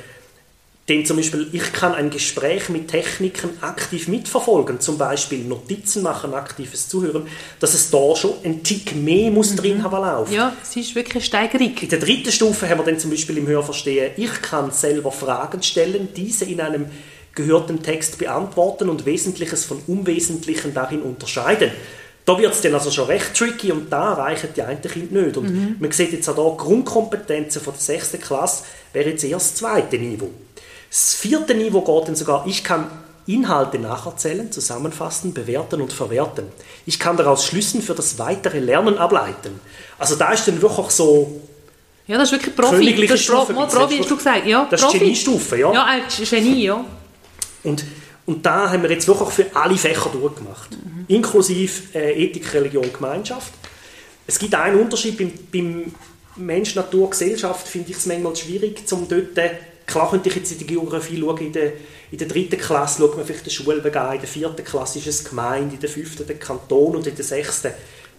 denn 0.89 1.05
zum 1.05 1.17
Beispiel, 1.17 1.47
ich 1.51 1.71
kann 1.71 1.93
ein 1.93 2.09
Gespräch 2.09 2.67
mit 2.69 2.87
Techniken 2.87 3.51
aktiv 3.61 4.07
mitverfolgen, 4.07 4.81
zum 4.81 4.97
Beispiel 4.97 5.45
Notizen 5.45 6.01
machen, 6.01 6.33
aktives 6.33 6.89
Zuhören, 6.89 7.27
dass 7.59 7.75
es 7.75 7.91
da 7.91 8.15
schon 8.15 8.33
ein 8.43 8.63
Tick 8.63 8.95
mehr 8.95 9.29
muss 9.29 9.51
mhm. 9.51 9.57
drin 9.57 9.83
haben 9.83 10.01
laufen. 10.01 10.33
Ja, 10.33 10.53
es 10.63 10.75
ist 10.75 10.95
wirklich 10.95 11.15
eine 11.15 11.23
Steigerung. 11.23 11.75
In 11.79 11.89
der 11.89 11.99
dritten 11.99 12.31
Stufe 12.31 12.67
haben 12.67 12.79
wir 12.79 12.85
dann 12.85 12.99
zum 12.99 13.11
Beispiel 13.11 13.37
im 13.37 13.47
Hörverstehen, 13.47 14.13
ich 14.17 14.41
kann 14.41 14.71
selber 14.71 15.11
Fragen 15.11 15.61
stellen, 15.61 16.09
diese 16.15 16.45
in 16.45 16.59
einem 16.59 16.87
gehörten 17.35 17.83
Text 17.83 18.17
beantworten 18.17 18.89
und 18.89 19.05
Wesentliches 19.05 19.65
von 19.65 19.79
Unwesentlichen 19.85 20.73
darin 20.73 21.03
unterscheiden. 21.03 21.71
Da 22.25 22.37
wird 22.37 22.53
es 22.53 22.61
dann 22.61 22.73
also 22.73 22.91
schon 22.91 23.05
recht 23.05 23.33
tricky 23.35 23.71
und 23.71 23.91
da 23.91 24.13
reichen 24.13 24.49
die 24.55 24.61
einen 24.61 24.81
Kinder 24.81 25.21
nicht. 25.21 25.37
Und 25.37 25.49
mhm. 25.49 25.75
man 25.79 25.91
sieht 25.91 26.11
jetzt 26.11 26.29
auch 26.29 26.35
hier, 26.35 26.57
Grundkompetenzen 26.57 27.61
von 27.61 27.73
der 27.73 27.81
sechsten 27.81 28.19
Klasse 28.19 28.65
wäre 28.93 29.09
jetzt 29.09 29.23
erst 29.23 29.51
das 29.51 29.55
zweite 29.55 29.97
Niveau. 29.97 30.29
Das 30.89 31.13
vierte 31.15 31.53
Niveau 31.55 31.81
geht 31.81 32.07
dann 32.07 32.15
sogar, 32.15 32.45
ich 32.47 32.63
kann 32.63 32.89
Inhalte 33.27 33.77
nacherzählen, 33.77 34.51
zusammenfassen, 34.51 35.33
bewerten 35.33 35.81
und 35.81 35.93
verwerten. 35.93 36.47
Ich 36.87 36.99
kann 36.99 37.15
daraus 37.15 37.45
Schlüssen 37.45 37.81
für 37.81 37.93
das 37.93 38.17
weitere 38.17 38.59
Lernen 38.59 38.97
ableiten. 38.97 39.59
Also 39.99 40.15
da 40.15 40.31
ist 40.31 40.47
dann 40.47 40.61
wirklich 40.61 40.89
so 40.89 41.41
ja, 42.07 42.17
das 42.17 42.31
ist 42.31 42.39
wirklich 42.39 42.55
Profi. 42.55 43.05
Das 43.05 43.19
ist 43.19 43.25
Stufe, 43.25 43.53
Pro, 43.53 43.67
Profi, 43.67 43.99
hast 43.99 44.09
du 44.09 44.17
gesagt. 44.17 44.47
Ja, 44.47 44.67
das 44.67 44.81
ist 44.81 44.91
Geniestufe, 44.91 45.59
ja. 45.59 45.71
Ja, 45.71 45.99
Genie, 46.27 46.63
ja. 46.63 46.83
Und, 47.63 47.83
und 48.25 48.43
da 48.43 48.71
haben 48.71 48.81
wir 48.81 48.89
jetzt 48.89 49.07
wirklich 49.07 49.29
für 49.29 49.45
alle 49.55 49.77
Fächer 49.77 50.09
durchgemacht. 50.11 50.71
Mhm. 50.71 51.05
Inklusive 51.07 51.71
äh, 51.93 52.23
Ethik, 52.23 52.51
Religion, 52.51 52.91
Gemeinschaft. 52.91 53.53
Es 54.25 54.39
gibt 54.39 54.55
einen 54.55 54.81
Unterschied 54.81 55.19
beim, 55.19 55.31
beim 55.51 55.93
Mensch, 56.35 56.73
Natur, 56.73 57.11
Gesellschaft, 57.11 57.67
finde 57.67 57.91
ich 57.91 57.97
es 57.97 58.07
manchmal 58.07 58.35
schwierig, 58.35 58.81
um 58.91 59.07
dort 59.07 59.37
Klar 59.89 60.09
könnte 60.09 60.29
ich 60.29 60.35
jetzt 60.35 60.51
in 60.51 60.59
die 60.59 60.67
Geografie 60.67 61.19
schauen, 61.19 61.37
in 61.39 61.51
der, 61.51 61.73
in 62.11 62.17
der 62.17 62.27
dritten 62.27 62.57
Klasse 62.57 63.01
schaut 63.01 63.17
man 63.17 63.25
vielleicht 63.25 63.45
den 63.45 63.51
Schulweg 63.51 63.95
an, 63.95 64.13
in 64.13 64.19
der 64.19 64.29
vierten 64.29 64.63
Klasse 64.63 64.99
ist 64.99 65.07
es 65.07 65.23
Gemeinde, 65.23 65.75
in 65.75 65.81
der 65.81 65.89
fünften 65.89 66.27
der 66.27 66.37
Kanton 66.37 66.95
und 66.95 67.07
in 67.07 67.15
der 67.15 67.25
sechsten 67.25 67.71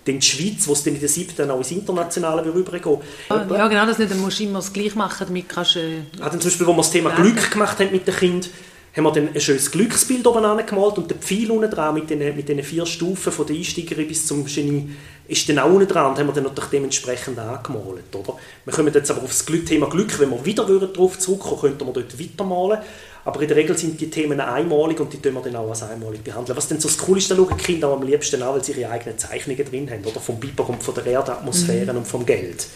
dann 0.04 0.18
die 0.18 0.26
Schweiz, 0.26 0.66
wo 0.66 0.72
es 0.72 0.82
dann 0.82 0.94
in 0.94 1.00
der 1.00 1.08
siebten 1.08 1.50
auch 1.50 1.58
ins 1.58 1.70
Internationale 1.70 2.52
rübergehen 2.52 2.98
ja, 3.28 3.46
ja, 3.46 3.68
genau, 3.68 3.86
das 3.86 3.98
nicht, 3.98 4.10
dann 4.10 4.18
musst 4.20 4.40
du 4.40 4.44
immer 4.44 4.60
das 4.60 4.72
Gleiche 4.72 4.96
machen, 4.96 5.26
damit 5.26 5.48
kannst 5.48 5.76
du... 5.76 5.80
Äh, 5.80 6.02
ah, 6.20 6.30
zum 6.30 6.40
Beispiel, 6.40 6.66
wo 6.66 6.72
wir 6.72 6.78
das 6.78 6.90
Thema 6.90 7.10
Glück 7.10 7.50
gemacht 7.50 7.78
haben 7.78 7.92
mit 7.92 8.06
den 8.06 8.16
Kindern, 8.16 8.50
haben 8.96 9.04
wir 9.04 9.12
dann 9.12 9.28
ein 9.32 9.40
schönes 9.40 9.70
Glücksbild 9.70 10.26
oben 10.26 10.44
angemalt 10.44 10.98
und 10.98 11.10
den 11.10 11.18
Pfeil 11.18 11.50
unten 11.50 11.70
dran 11.70 11.94
mit 11.94 12.10
den, 12.10 12.18
mit 12.36 12.48
den 12.48 12.62
vier 12.62 12.86
Stufen 12.86 13.32
von 13.32 13.46
der 13.46 13.56
Einsteigerin 13.56 14.08
bis 14.08 14.26
zum 14.26 14.44
Genie 14.44 14.90
ist 15.28 15.48
dann 15.48 15.60
auch 15.60 15.70
unten 15.70 15.86
dran 15.86 16.10
und 16.10 16.18
haben 16.18 16.26
wir 16.26 16.32
dann 16.32 16.44
natürlich 16.44 16.70
dementsprechend 16.70 17.38
angemalt. 17.38 18.14
Oder? 18.14 18.36
Wir 18.64 18.72
kommen 18.72 18.92
jetzt 18.92 19.10
aber 19.12 19.22
auf 19.22 19.28
das 19.28 19.44
Thema 19.44 19.88
Glück, 19.88 20.18
wenn 20.18 20.30
wir 20.30 20.44
wieder 20.44 20.64
darauf 20.64 21.18
zurückkommen, 21.20 21.60
könnten 21.60 21.86
wir 21.86 21.92
dort 21.92 22.18
weitermalen. 22.18 22.80
Aber 23.24 23.40
in 23.40 23.48
der 23.48 23.56
Regel 23.56 23.78
sind 23.78 24.00
die 24.00 24.10
Themen 24.10 24.40
einmalig 24.40 24.98
und 24.98 25.12
die 25.12 25.20
tun 25.20 25.34
wir 25.34 25.42
dann 25.42 25.54
auch 25.54 25.68
als 25.68 25.84
einmalig 25.84 26.24
behandeln. 26.24 26.56
Was 26.56 26.66
dann 26.66 26.80
so 26.80 26.88
das 26.88 26.98
Coolste 26.98 27.36
schauen 27.36 27.54
die 27.56 27.62
Kinder 27.62 27.88
auch 27.88 28.00
am 28.00 28.02
liebsten 28.02 28.42
an, 28.42 28.54
weil 28.54 28.64
sie 28.64 28.72
ihre 28.72 28.90
eigenen 28.90 29.18
Zeichnungen 29.18 29.64
drin 29.64 29.88
haben, 29.90 30.04
oder? 30.04 30.18
Vom 30.18 30.40
Biber 30.40 30.68
und 30.68 30.82
von 30.82 30.94
der 30.94 31.06
Erdatmosphäre 31.06 31.92
mhm. 31.92 31.98
und 31.98 32.08
vom 32.08 32.26
Geld. 32.26 32.66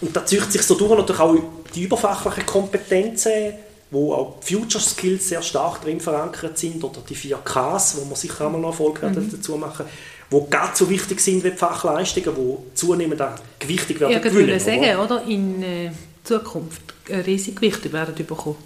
Und 0.00 0.16
da 0.16 0.24
zieht 0.24 0.50
sich 0.50 0.62
so 0.62 0.76
durch 0.76 0.96
natürlich 0.96 1.20
auch 1.20 1.36
die 1.74 1.82
überfachlichen 1.82 2.46
Kompetenzen, 2.46 3.54
wo 3.92 4.14
auch 4.14 4.42
Future 4.42 4.82
Skills 4.82 5.28
sehr 5.28 5.42
stark 5.42 5.82
drin 5.82 6.00
verankert 6.00 6.58
sind, 6.58 6.82
oder 6.82 7.00
die 7.08 7.14
4Ks, 7.14 7.98
wo 7.98 8.06
man 8.06 8.16
sicher 8.16 8.46
einmal 8.46 8.60
noch 8.60 8.70
Erfolg 8.70 9.00
mhm. 9.02 9.30
dazu 9.30 9.56
machen 9.56 9.86
die 10.32 10.50
ganz 10.50 10.78
so 10.78 10.88
wichtig 10.88 11.20
sind 11.20 11.44
wie 11.44 11.50
die 11.50 11.56
Fachleistungen, 11.56 12.34
die 12.34 12.74
zunehmend 12.74 13.22
gewichtig 13.58 14.00
werden. 14.00 14.18
Ich 14.24 14.32
würde 14.32 14.58
sagen, 14.58 14.96
oder? 14.96 15.22
in 15.26 15.62
äh, 15.62 15.90
Zukunft 16.24 16.82
ein 17.10 17.20
riesiges 17.20 17.56
Gewicht 17.56 17.92
werden 17.92 18.14
bekommen. 18.14 18.56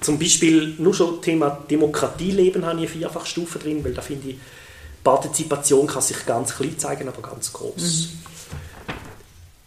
Zum 0.00 0.18
Beispiel 0.18 0.74
nur 0.78 0.94
schon 0.94 1.22
Thema 1.22 1.50
Demokratieleben 1.70 2.64
habe 2.64 2.80
ich 2.80 2.90
eine 2.90 3.00
Vierfachstufe 3.00 3.58
drin, 3.58 3.84
weil 3.84 3.94
da 3.94 4.02
finde 4.02 4.30
ich, 4.30 4.36
Partizipation 5.02 5.86
kann 5.86 6.02
sich 6.02 6.26
ganz 6.26 6.56
klein 6.56 6.78
zeigen, 6.78 7.08
aber 7.08 7.22
ganz 7.22 7.52
groß. 7.52 7.76
Mhm. 7.76 8.18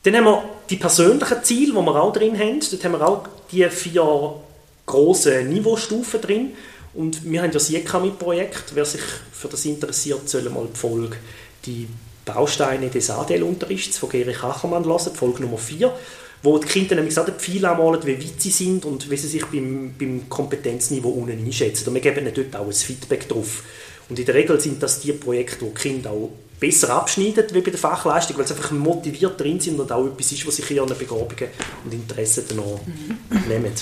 Dann 0.04 0.16
haben 0.18 0.26
wir 0.26 0.44
die 0.70 0.78
persönlichen 0.78 1.44
Ziele, 1.44 1.74
die 1.74 1.80
wir 1.80 2.02
auch 2.02 2.14
drin 2.14 2.38
haben. 2.38 2.60
Dort 2.60 2.84
haben 2.84 2.92
wir 2.92 3.08
auch 3.08 3.24
die 3.52 3.70
vier 3.70 4.36
grossen 4.86 5.50
Niveaustufen 5.50 6.22
drin. 6.22 6.52
Und 6.94 7.30
wir 7.30 7.42
haben 7.42 7.52
das 7.52 7.70
JECAMI-Projekt. 7.70 8.76
Wer 8.76 8.86
sich 8.86 9.02
für 9.32 9.48
das 9.48 9.66
interessiert, 9.66 10.28
soll 10.28 10.50
mal 10.50 10.68
die 10.74 10.78
Folge 10.78 11.16
«Die 11.66 11.88
Bausteine 12.26 12.90
des 12.90 13.10
ADL-Unterrichts» 13.10 13.98
von 13.98 14.10
Gerich 14.10 14.44
Achermann 14.44 14.86
hören, 14.86 15.16
Folge 15.16 15.44
Nummer 15.44 15.58
4 15.58 15.94
wo 16.44 16.58
die 16.58 16.68
Kinder 16.68 16.96
nämlich 16.96 17.18
auch 17.18 17.28
viel 17.38 17.64
anmalen, 17.66 18.02
wie 18.06 18.18
weit 18.18 18.42
sie 18.42 18.50
sind 18.50 18.86
und 18.86 19.10
wie 19.10 19.18
sie 19.18 19.28
sich 19.28 19.46
beim, 19.46 19.94
beim 19.98 20.28
Kompetenzniveau 20.28 21.10
unten 21.10 21.46
einschätzen. 21.46 21.88
Und 21.88 21.94
wir 21.94 22.02
geben 22.02 22.26
ihnen 22.26 22.34
dort 22.34 22.56
auch 22.56 22.66
ein 22.66 22.74
Feedback 22.74 23.30
drauf. 23.30 23.64
Und 24.10 24.18
in 24.18 24.26
der 24.26 24.36
Regel 24.36 24.60
sind 24.60 24.82
das 24.82 25.00
die 25.00 25.14
Projekte, 25.14 25.62
wo 25.62 25.70
die 25.70 25.76
Kinder 25.76 26.12
auch 26.12 26.32
besser 26.60 26.90
abschneiden 26.94 27.46
wie 27.54 27.62
bei 27.62 27.72
der 27.72 27.80
Fachleistung, 27.80 28.38
weil 28.38 28.48
sie 28.48 28.54
einfach 28.54 28.72
motiviert 28.72 29.40
drin 29.40 29.60
sind 29.60 29.80
und 29.80 29.92
auch 29.92 30.06
etwas 30.06 30.32
ist, 30.32 30.46
was 30.46 30.56
sich 30.56 30.70
ihren 30.72 30.88
Begabungen 30.88 31.50
und 31.86 31.94
Interessen 31.94 32.44
dann 32.50 32.60
auch 32.60 32.80
mhm. 32.86 33.48
nehmen. 33.48 33.74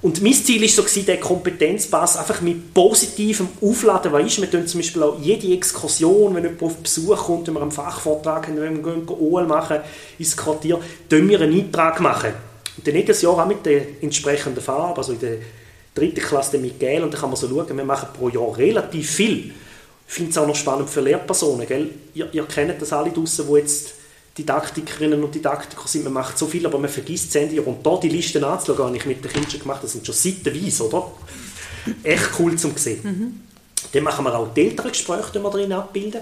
Und 0.00 0.22
mein 0.22 0.32
Ziel 0.32 0.62
war 0.62 0.68
so, 0.68 1.00
den 1.00 1.20
Kompetenzpass 1.20 2.18
einfach 2.18 2.40
mit 2.40 2.72
positivem 2.72 3.48
Aufladen, 3.60 4.12
weil 4.12 4.26
ist, 4.26 4.40
wir 4.40 4.48
tun 4.48 4.64
zum 4.66 4.78
Beispiel 4.78 5.02
auch 5.02 5.18
jede 5.20 5.52
Exkursion, 5.52 6.34
wenn 6.36 6.44
jemand 6.44 6.62
auf 6.62 6.76
Besuch 6.76 7.16
kommt, 7.16 7.48
wenn 7.48 7.54
wir 7.54 7.62
einen 7.62 7.72
Fachvortrag 7.72 8.46
haben, 8.46 8.60
wenn 8.60 8.84
wir 8.84 8.92
gehen 8.92 9.08
OL 9.08 9.46
machen 9.46 9.78
ins 10.16 10.36
Quartier, 10.36 10.78
tun 11.08 11.28
wir 11.28 11.40
einen 11.40 11.52
Eintrag 11.52 12.00
machen. 12.00 12.32
Und 12.76 12.86
dann 12.86 12.94
jedes 12.94 13.22
Jahr 13.22 13.32
auch 13.32 13.46
mit 13.46 13.66
der 13.66 13.82
entsprechenden 14.00 14.62
Farbe, 14.62 14.98
also 14.98 15.14
in 15.14 15.18
der 15.18 15.38
dritten 15.92 16.20
Klasse 16.20 16.58
mit 16.58 16.78
Gel, 16.78 17.02
und 17.02 17.12
dann 17.12 17.20
kann 17.20 17.30
man 17.30 17.36
so 17.36 17.48
schauen, 17.48 17.76
wir 17.76 17.84
machen 17.84 18.10
pro 18.16 18.28
Jahr 18.28 18.56
relativ 18.56 19.10
viel. 19.10 19.52
Ich 20.06 20.14
finde 20.14 20.30
es 20.30 20.38
auch 20.38 20.46
noch 20.46 20.54
spannend 20.54 20.88
für 20.88 21.00
Lehrpersonen, 21.00 21.66
gell? 21.66 21.90
Ihr, 22.14 22.28
ihr 22.32 22.44
kennt 22.44 22.80
das 22.80 22.92
alle 22.92 23.10
draussen, 23.10 23.46
die 23.48 23.58
jetzt 23.58 23.94
Didaktikerinnen 24.38 25.22
und 25.22 25.34
Didaktiker 25.34 25.86
sind, 25.86 26.04
man 26.04 26.12
macht 26.12 26.38
so 26.38 26.46
viel, 26.46 26.64
aber 26.64 26.78
man 26.78 26.88
vergisst 26.88 27.30
es 27.30 27.34
Ende. 27.34 27.60
Und 27.60 27.84
da 27.84 27.98
die 27.98 28.08
Listen 28.08 28.44
anzuschauen, 28.44 28.86
habe 28.86 28.96
ich 28.96 29.06
mit 29.06 29.24
den 29.24 29.32
Kindern 29.32 29.60
gemacht, 29.60 29.82
das 29.82 29.92
sind 29.92 30.06
schon 30.06 30.14
seitenweise, 30.14 30.86
oder? 30.86 31.10
Echt 32.02 32.30
cool 32.38 32.56
zum 32.56 32.76
sehen. 32.76 33.00
Mhm. 33.02 33.40
Dann 33.92 34.04
machen 34.04 34.24
wir 34.24 34.34
auch 34.34 34.52
die 34.54 34.62
Elterngespräche, 34.62 35.32
die 35.34 35.38
wir 35.40 35.50
drin 35.50 35.72
abbilden. 35.72 36.20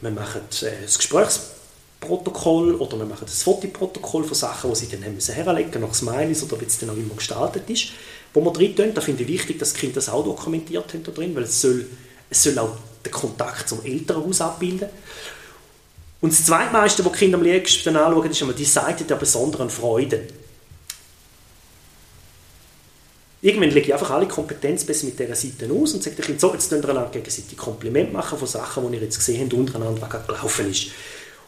Wir 0.00 0.10
machen 0.10 0.40
äh, 0.62 0.82
das 0.82 0.98
Gesprächsprotokoll 0.98 2.74
oder 2.74 2.98
wir 2.98 3.04
machen 3.04 3.26
das 3.26 3.42
Fotoprotokoll 3.42 4.24
von 4.24 4.34
Sachen, 4.34 4.70
die 4.70 4.76
sie 4.76 4.88
dann 4.88 5.04
haben 5.04 5.14
müssen 5.14 5.34
herlegen 5.34 5.80
nach 5.80 5.94
Smileys 5.94 6.42
oder 6.42 6.60
wie 6.60 6.64
es 6.64 6.78
dann 6.78 6.90
auch 6.90 6.96
immer 6.96 7.14
gestaltet 7.14 7.68
ist. 7.70 7.88
Wo 8.34 8.40
wir 8.40 8.52
drin 8.52 8.74
tun, 8.74 8.92
da 8.94 9.00
finde 9.00 9.22
ich 9.22 9.28
wichtig, 9.28 9.58
dass 9.58 9.74
die 9.74 9.80
Kinder 9.80 9.96
das 9.96 10.08
auch 10.08 10.24
dokumentiert 10.24 10.92
haben 10.92 11.04
da 11.04 11.12
drin, 11.12 11.34
weil 11.34 11.44
es 11.44 11.60
soll, 11.60 11.86
es 12.30 12.42
soll 12.42 12.58
auch 12.58 12.76
den 13.04 13.12
Kontakt 13.12 13.68
zum 13.68 13.84
Elternhaus 13.84 14.40
abbilden. 14.40 14.88
Und 16.22 16.32
das 16.32 16.46
Zweitmeiste, 16.46 17.04
was 17.04 17.12
die 17.12 17.18
Kinder 17.18 17.36
am 17.36 17.44
liebsten 17.44 17.96
anschauen, 17.96 18.30
ist 18.30 18.40
immer 18.40 18.52
die 18.52 18.64
Seite 18.64 19.02
der 19.04 19.16
besonderen 19.16 19.68
Freude. 19.68 20.28
Irgendwann 23.42 23.70
lege 23.70 23.88
ich 23.88 23.92
einfach 23.92 24.10
alle 24.10 24.28
Kompetenz 24.28 24.84
besser 24.84 25.06
mit 25.06 25.18
dieser 25.18 25.34
Seite 25.34 25.68
aus 25.72 25.94
und 25.94 26.02
sage 26.04 26.14
den 26.14 26.24
Kindern, 26.24 26.38
so, 26.40 26.52
jetzt 26.52 26.70
könnt 26.70 26.84
ihr 26.84 26.90
einander 26.90 27.10
gegenseitig 27.10 27.58
Kompliment 27.58 28.12
machen 28.12 28.38
von 28.38 28.46
Sachen, 28.46 28.88
die 28.88 28.98
ihr 28.98 29.02
jetzt 29.02 29.18
gesehen 29.18 29.42
habt, 29.42 29.52
untereinander, 29.52 30.00
was 30.00 30.10
gerade 30.10 30.26
gelaufen 30.28 30.70
ist. 30.70 30.92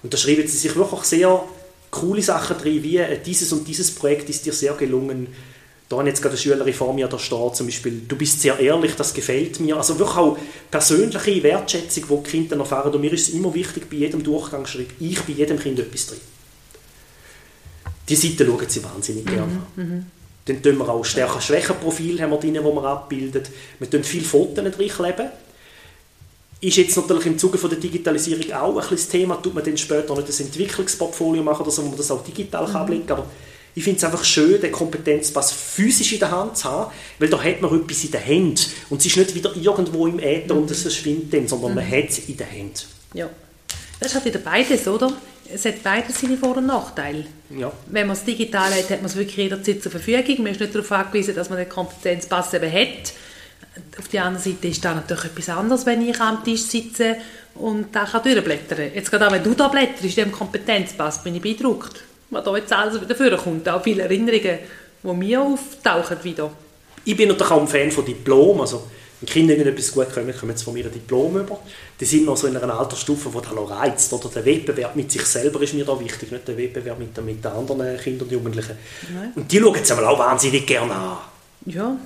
Und 0.02 0.12
da 0.12 0.19
schreiben 0.19 0.49
sie 0.49 0.57
sich 0.57 0.75
wirklich 0.75 1.02
sehr 1.04 1.45
coole 1.93 2.21
Sachen 2.21 2.59
drin, 2.59 2.83
wie 2.83 2.97
äh, 2.97 3.21
dieses 3.25 3.52
und 3.52 3.69
dieses 3.69 3.95
Projekt 3.95 4.28
ist 4.28 4.45
dir 4.45 4.52
sehr 4.52 4.75
gelungen, 4.75 5.28
da 5.95 6.01
hat 6.01 6.07
jetzt 6.07 6.23
gerade 6.23 6.35
eine 6.35 6.41
Schülerin 6.41 6.75
vor 6.75 6.93
mir, 6.93 7.07
da 7.07 7.19
steht 7.19 7.57
zum 7.57 7.67
Beispiel, 7.67 8.03
du 8.09 8.17
bist 8.17 8.41
sehr 8.41 8.59
ehrlich, 8.59 8.95
das 8.97 9.15
gefällt 9.15 9.61
mir. 9.61 9.77
Also 9.77 9.99
wirklich 9.99 10.17
auch 10.17 10.37
persönliche 10.71 11.43
Wertschätzung, 11.43 12.05
die 12.09 12.23
die 12.23 12.31
Kinder 12.31 12.57
erfahren. 12.57 12.93
Und 12.93 13.01
mir 13.01 13.13
ist 13.13 13.29
es 13.29 13.35
immer 13.35 13.55
wichtig, 13.55 13.89
bei 13.89 13.97
jedem 13.97 14.23
Durchgang 14.23 14.67
schreibe 14.67 14.93
ich 14.99 15.21
bei 15.21 15.33
jedem 15.33 15.59
Kind 15.59 15.79
etwas 15.79 16.09
drin. 16.09 16.21
Die 18.09 18.17
Seite 18.17 18.45
schauen 18.45 18.69
sie 18.69 18.85
wahnsinnig 18.85 19.25
gerne 19.25 19.43
an. 19.43 19.67
Mhm, 19.77 19.85
mhm. 19.85 20.07
Dann 20.47 20.63
tun 20.63 20.79
wir 20.79 20.89
auch 20.89 21.05
stärker 21.05 21.41
Schwächenprofil 21.41 22.21
haben 22.21 22.31
wir 22.31 22.39
drin, 22.39 22.59
wo 22.63 22.73
wir 22.75 22.85
abbilden. 22.85 23.43
Wir 23.79 23.89
tun 23.89 24.05
viele 24.05 24.25
Fotos 24.25 24.65
drin 24.65 24.89
kleben. 24.89 25.31
Ist 26.61 26.77
jetzt 26.77 26.97
natürlich 26.97 27.27
im 27.27 27.39
Zuge 27.39 27.57
von 27.57 27.71
der 27.71 27.79
Digitalisierung 27.79 28.53
auch 28.53 28.71
ein 28.71 28.75
bisschen 28.77 28.97
das 28.97 29.09
Thema, 29.09 29.37
tut 29.37 29.55
man 29.55 29.65
dann 29.65 29.77
später 29.77 30.15
nicht 30.17 30.29
ein 30.29 30.47
Entwicklungsportfolio 30.47 31.43
machen 31.43 31.63
oder 31.63 31.71
so, 31.71 31.85
wo 31.85 31.89
man 31.89 31.97
das 31.97 32.11
auch 32.11 32.25
digital 32.25 32.69
mhm. 32.69 32.77
ablegen 32.77 33.07
kann. 33.07 33.23
Ich 33.76 33.83
finde 33.83 33.99
es 33.99 34.04
einfach 34.04 34.25
schön, 34.25 34.61
den 34.61 34.71
Kompetenzpass 34.71 35.50
physisch 35.50 36.12
in 36.12 36.21
der 36.21 36.31
Hand 36.31 36.57
zu 36.57 36.71
haben, 36.71 36.93
weil 37.19 37.28
da 37.28 37.43
hat 37.43 37.61
man 37.61 37.75
etwas 37.81 38.04
in 38.04 38.12
der 38.12 38.25
Hand. 38.25 38.69
Und 38.88 39.00
es 39.00 39.07
ist 39.07 39.16
nicht 39.16 39.35
wieder 39.35 39.54
irgendwo 39.57 40.07
im 40.07 40.21
Äther 40.21 40.54
und 40.54 40.71
es 40.71 40.83
verschwindet 40.83 41.35
dann, 41.35 41.49
sondern 41.49 41.75
man 41.75 41.85
mhm. 41.85 41.90
hat 41.90 42.09
es 42.09 42.28
in 42.28 42.37
der 42.37 42.50
Hand. 42.50 42.87
Ja. 43.14 43.28
Das 43.99 44.09
ist 44.09 44.14
halt 44.14 44.25
wieder 44.26 44.38
beides, 44.38 44.87
oder? 44.87 45.12
Es 45.52 45.64
hat 45.64 45.83
beides 45.83 46.21
seine 46.21 46.37
Vor- 46.37 46.57
und 46.57 46.66
Nachteile. 46.66 47.26
Ja. 47.50 47.73
Wenn 47.87 48.07
man 48.07 48.16
es 48.16 48.25
digital 48.25 48.73
hat, 48.73 48.90
hat 48.90 49.02
man 49.02 49.07
es 49.07 49.16
wirklich 49.16 49.37
jederzeit 49.37 49.83
zur 49.83 49.90
Verfügung. 49.90 50.45
Man 50.45 50.52
ist 50.52 50.61
nicht 50.61 50.75
darauf 50.75 50.90
angewiesen, 50.93 51.35
dass 51.35 51.50
man 51.50 51.59
den 51.59 51.69
Kompetenzpass 51.69 52.54
eben 52.54 52.73
hat. 52.73 53.12
Auf 53.99 54.09
der 54.09 54.25
anderen 54.25 54.45
Seite 54.45 54.69
ist 54.69 54.85
da 54.85 54.95
natürlich 54.95 55.25
etwas 55.25 55.49
anderes, 55.49 55.85
wenn 55.85 56.09
ich 56.09 56.21
am 56.21 56.45
Tisch 56.45 56.62
sitze 56.62 57.16
und 57.57 57.95
da 57.95 58.04
kann 58.04 58.23
durchblättern. 58.23 58.93
Jetzt 58.95 59.11
gerade 59.11 59.26
auch, 59.26 59.33
wenn 59.33 59.43
du 59.43 59.54
da 59.54 59.69
blätterst, 59.69 60.16
dem 60.16 60.31
Kompetenzpass, 60.31 61.25
bin 61.25 61.35
ich 61.35 61.43
beeindruckt 61.43 62.04
was 62.31 62.45
da 62.45 62.57
jetzt 62.57 62.73
alles 62.73 63.00
wieder 63.00 63.14
vorkommt. 63.14 63.69
Auch 63.69 63.83
viele 63.83 64.02
Erinnerungen, 64.02 64.59
die 65.02 65.12
mir 65.12 65.40
auftauchen 65.40 66.23
wieder. 66.23 66.50
Ich 67.04 67.16
bin 67.16 67.28
natürlich 67.28 67.52
auch 67.52 67.61
ein 67.61 67.69
Fan 67.69 67.90
von 67.90 68.04
Diplom. 68.04 68.61
Also, 68.61 68.85
wenn 69.21 69.28
Kinder 69.28 69.54
etwas 69.54 69.93
gut 69.93 70.11
können, 70.12 70.35
kommen 70.37 70.57
sie 70.57 70.64
von 70.64 70.75
mir 70.75 70.87
ein 70.87 70.93
Diplom 70.93 71.38
über. 71.38 71.59
Die 72.00 72.04
sind 72.04 72.25
noch 72.25 72.37
so 72.37 72.47
in 72.47 72.57
einer 72.57 72.78
Altersstufe, 72.78 73.31
die 73.31 73.40
das 73.40 73.71
reizt. 73.71 74.12
Oder 74.12 74.28
der 74.28 74.45
Wettbewerb 74.45 74.97
mit 74.97 75.12
sich 75.12 75.25
selber 75.25 75.61
ist 75.62 75.75
mir 75.75 75.85
da 75.85 75.99
wichtig, 75.99 76.33
nicht 76.33 76.49
der 76.49 76.57
Wettbewerb 76.57 76.99
mit, 76.99 77.25
mit 77.25 77.45
den 77.45 77.52
anderen 77.52 77.99
Kindern 77.99 78.26
und 78.26 78.33
Jugendlichen. 78.33 78.76
Nein. 79.14 79.33
Und 79.35 79.50
die 79.50 79.61
schauen 79.61 79.78
es 79.81 79.93
auch 79.93 80.19
wahnsinnig 80.19 80.66
gerne 80.66 80.95
an. 80.95 81.19
Ja, 81.66 81.97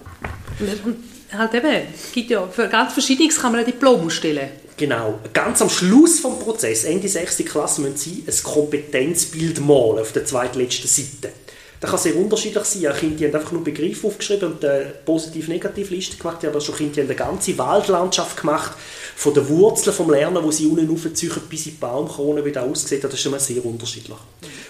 und 0.85 0.97
halt 1.37 1.55
eben, 1.55 1.83
es 1.95 2.13
gibt 2.13 2.31
ja, 2.31 2.47
für 2.47 2.69
ganz 2.69 2.93
Verschiedenes 2.93 3.41
kann 3.41 3.53
man 3.53 3.61
ein 3.61 3.67
Diplom 3.67 4.07
ausstellen. 4.07 4.49
Genau. 4.79 5.19
Ganz 5.33 5.61
am 5.61 5.69
Schluss 5.69 6.23
des 6.23 6.39
Prozesses, 6.39 6.85
Ende 6.85 7.09
6. 7.09 7.39
Klasse, 7.39 7.81
müssen 7.81 7.97
Sie 7.97 8.25
ein 8.27 8.43
Kompetenzbild 8.45 9.61
malen 9.61 9.99
auf 9.99 10.13
der 10.13 10.25
zweitletzten 10.25 10.89
Seite. 10.89 11.33
Das 11.81 11.91
kann 11.91 11.99
sehr 12.01 12.17
unterschiedlich 12.17 12.65
sein. 12.65 12.83
Ja, 12.83 12.93
Kinder 12.93 13.27
haben 13.27 13.35
einfach 13.35 13.53
nur 13.53 13.63
Begriffe 13.63 14.07
aufgeschrieben 14.07 14.53
und 14.53 14.65
eine 14.65 14.93
Positiv-Negativ-Liste 15.05 16.17
gemacht. 16.17 16.39
Das 16.43 16.65
schon 16.65 16.77
Kinder 16.77 17.03
haben 17.03 17.07
eine 17.07 17.15
ganze 17.17 17.59
Waldlandschaft 17.59 18.41
gemacht, 18.41 18.73
von 19.17 19.35
den 19.35 19.49
Wurzeln 19.49 19.95
vom 19.95 20.11
Lernen, 20.11 20.43
wo 20.43 20.51
sie 20.51 20.67
unten 20.67 20.89
raufziehen, 20.89 21.33
bis 21.49 21.67
in 21.67 21.73
die 21.73 21.79
Baumkrone, 21.79 22.45
wie 22.45 22.53
das 22.53 22.65
aussieht. 22.65 23.03
Das 23.03 23.15
ist 23.15 23.31
mal 23.31 23.39
sehr 23.39 23.65
unterschiedlich. 23.65 24.19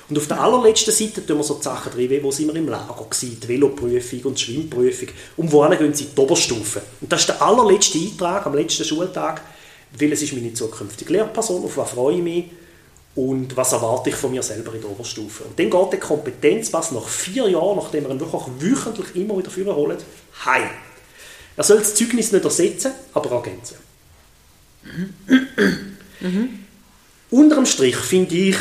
Und 0.08 0.18
auf 0.18 0.26
der 0.26 0.40
allerletzten 0.40 0.92
Seite 0.92 1.24
tun 1.24 1.38
wir 1.38 1.44
so 1.44 1.54
die 1.54 1.64
Sachen 1.64 1.92
drin, 1.92 2.22
wo 2.22 2.30
sind 2.30 2.48
wir 2.48 2.56
im 2.56 2.68
Lager 2.68 2.94
gewesen, 2.94 3.38
die 3.42 3.48
Veloprüfung 3.48 4.20
und 4.24 4.38
die 4.38 4.44
Schwimmprüfung. 4.44 5.08
Und 5.36 5.52
wohin 5.52 5.78
gehen 5.78 5.94
sie 5.94 6.04
in 6.04 6.14
die 6.14 6.20
Oberstufe. 6.20 6.82
Und 7.00 7.12
das 7.12 7.20
ist 7.20 7.28
der 7.28 7.42
allerletzte 7.42 7.98
Eintrag 7.98 8.46
am 8.46 8.54
letzten 8.54 8.84
Schultag 8.84 9.42
weil 9.92 10.12
es 10.12 10.22
ist 10.22 10.32
meine 10.32 10.52
zukünftige 10.52 11.12
Lehrperson, 11.12 11.64
auf 11.64 11.76
was 11.76 11.90
freue 11.90 12.16
ich 12.16 12.22
mich 12.22 12.44
und 13.14 13.56
was 13.56 13.72
erwarte 13.72 14.10
ich 14.10 14.16
von 14.16 14.30
mir 14.30 14.42
selber 14.42 14.74
in 14.74 14.80
der 14.80 14.90
Oberstufe. 14.90 15.44
Und 15.44 15.58
dann 15.58 15.70
geht 15.70 15.92
der 15.92 16.00
Kompetenzpass 16.00 16.92
nach 16.92 17.08
vier 17.08 17.48
Jahren, 17.48 17.76
nachdem 17.76 18.04
er 18.04 18.10
ihn 18.12 18.20
wirklich 18.20 18.42
wöchentlich 18.60 19.16
immer 19.16 19.36
wieder 19.36 19.74
holt, 19.74 20.04
heim. 20.44 20.70
Er 21.56 21.64
soll 21.64 21.78
das 21.78 21.94
Zeugnis 21.94 22.30
nicht 22.30 22.44
ersetzen, 22.44 22.92
aber 23.12 23.32
ergänzen. 23.32 23.76
Mhm. 26.20 26.64
Unterm 27.30 27.66
Strich 27.66 27.96
finde 27.96 28.34
ich 28.34 28.56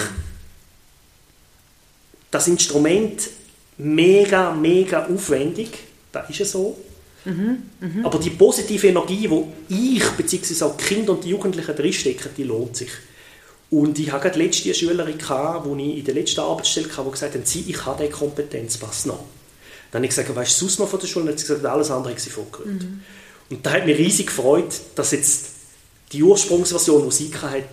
das 2.32 2.48
Instrument 2.48 3.30
mega, 3.78 4.52
mega 4.52 5.06
aufwendig. 5.06 5.70
Das 6.12 6.30
ist 6.30 6.42
es 6.42 6.52
so. 6.52 6.78
Mhm, 7.28 7.58
mh. 7.80 8.06
Aber 8.06 8.20
die 8.20 8.30
positive 8.30 8.88
Energie, 8.88 9.30
die 9.70 9.98
ich 9.98 10.10
bzw. 10.12 10.64
auch 10.64 10.78
die 10.78 10.84
Kinder 10.84 11.12
und 11.12 11.24
die 11.24 11.30
Jugendlichen 11.30 11.76
drinstecken, 11.76 12.32
die 12.38 12.44
lohnt 12.44 12.78
sich. 12.78 12.92
Und 13.70 14.00
ich 14.00 14.12
hatte 14.12 14.40
letzte 14.40 14.66
eine 14.66 14.74
Schülerin, 14.74 15.18
die 15.18 15.92
ich 15.92 15.98
in 15.98 16.06
der 16.06 16.14
letzten 16.14 16.40
Arbeitsstelle 16.40 16.90
hatte, 16.90 17.04
die 17.04 17.12
gesagt 17.12 17.36
hat, 17.36 17.48
sie, 17.48 17.66
ich 17.68 17.86
habe 17.86 18.04
den 18.04 18.12
Kompetenzpass 18.12 19.06
noch. 19.06 19.26
Dann 19.92 20.00
habe 20.00 20.06
ich 20.06 20.16
gesagt, 20.16 20.34
weißt 20.34 20.62
du 20.62 20.66
sonst 20.66 20.80
noch 20.80 20.88
von 20.88 21.00
der 21.00 21.08
Schule? 21.08 21.24
Und 21.24 21.28
dann 21.28 21.34
hat 21.34 21.40
sie 21.40 21.48
gesagt, 21.48 21.66
alles 21.66 21.92
andere 21.92 22.14
hat 22.14 22.20
sie 22.20 22.30
vorgerührt. 22.30 22.82
Mhm. 22.82 23.02
Und 23.50 23.66
da 23.66 23.72
hat 23.72 23.86
mich 23.86 23.98
riesig 23.98 24.28
gefreut, 24.28 24.74
dass 24.96 25.12
jetzt 25.12 25.48
die 26.12 26.24
Ursprungsversion, 26.24 27.10
die 27.10 27.16
sie 27.16 27.34
hatte, 27.34 27.66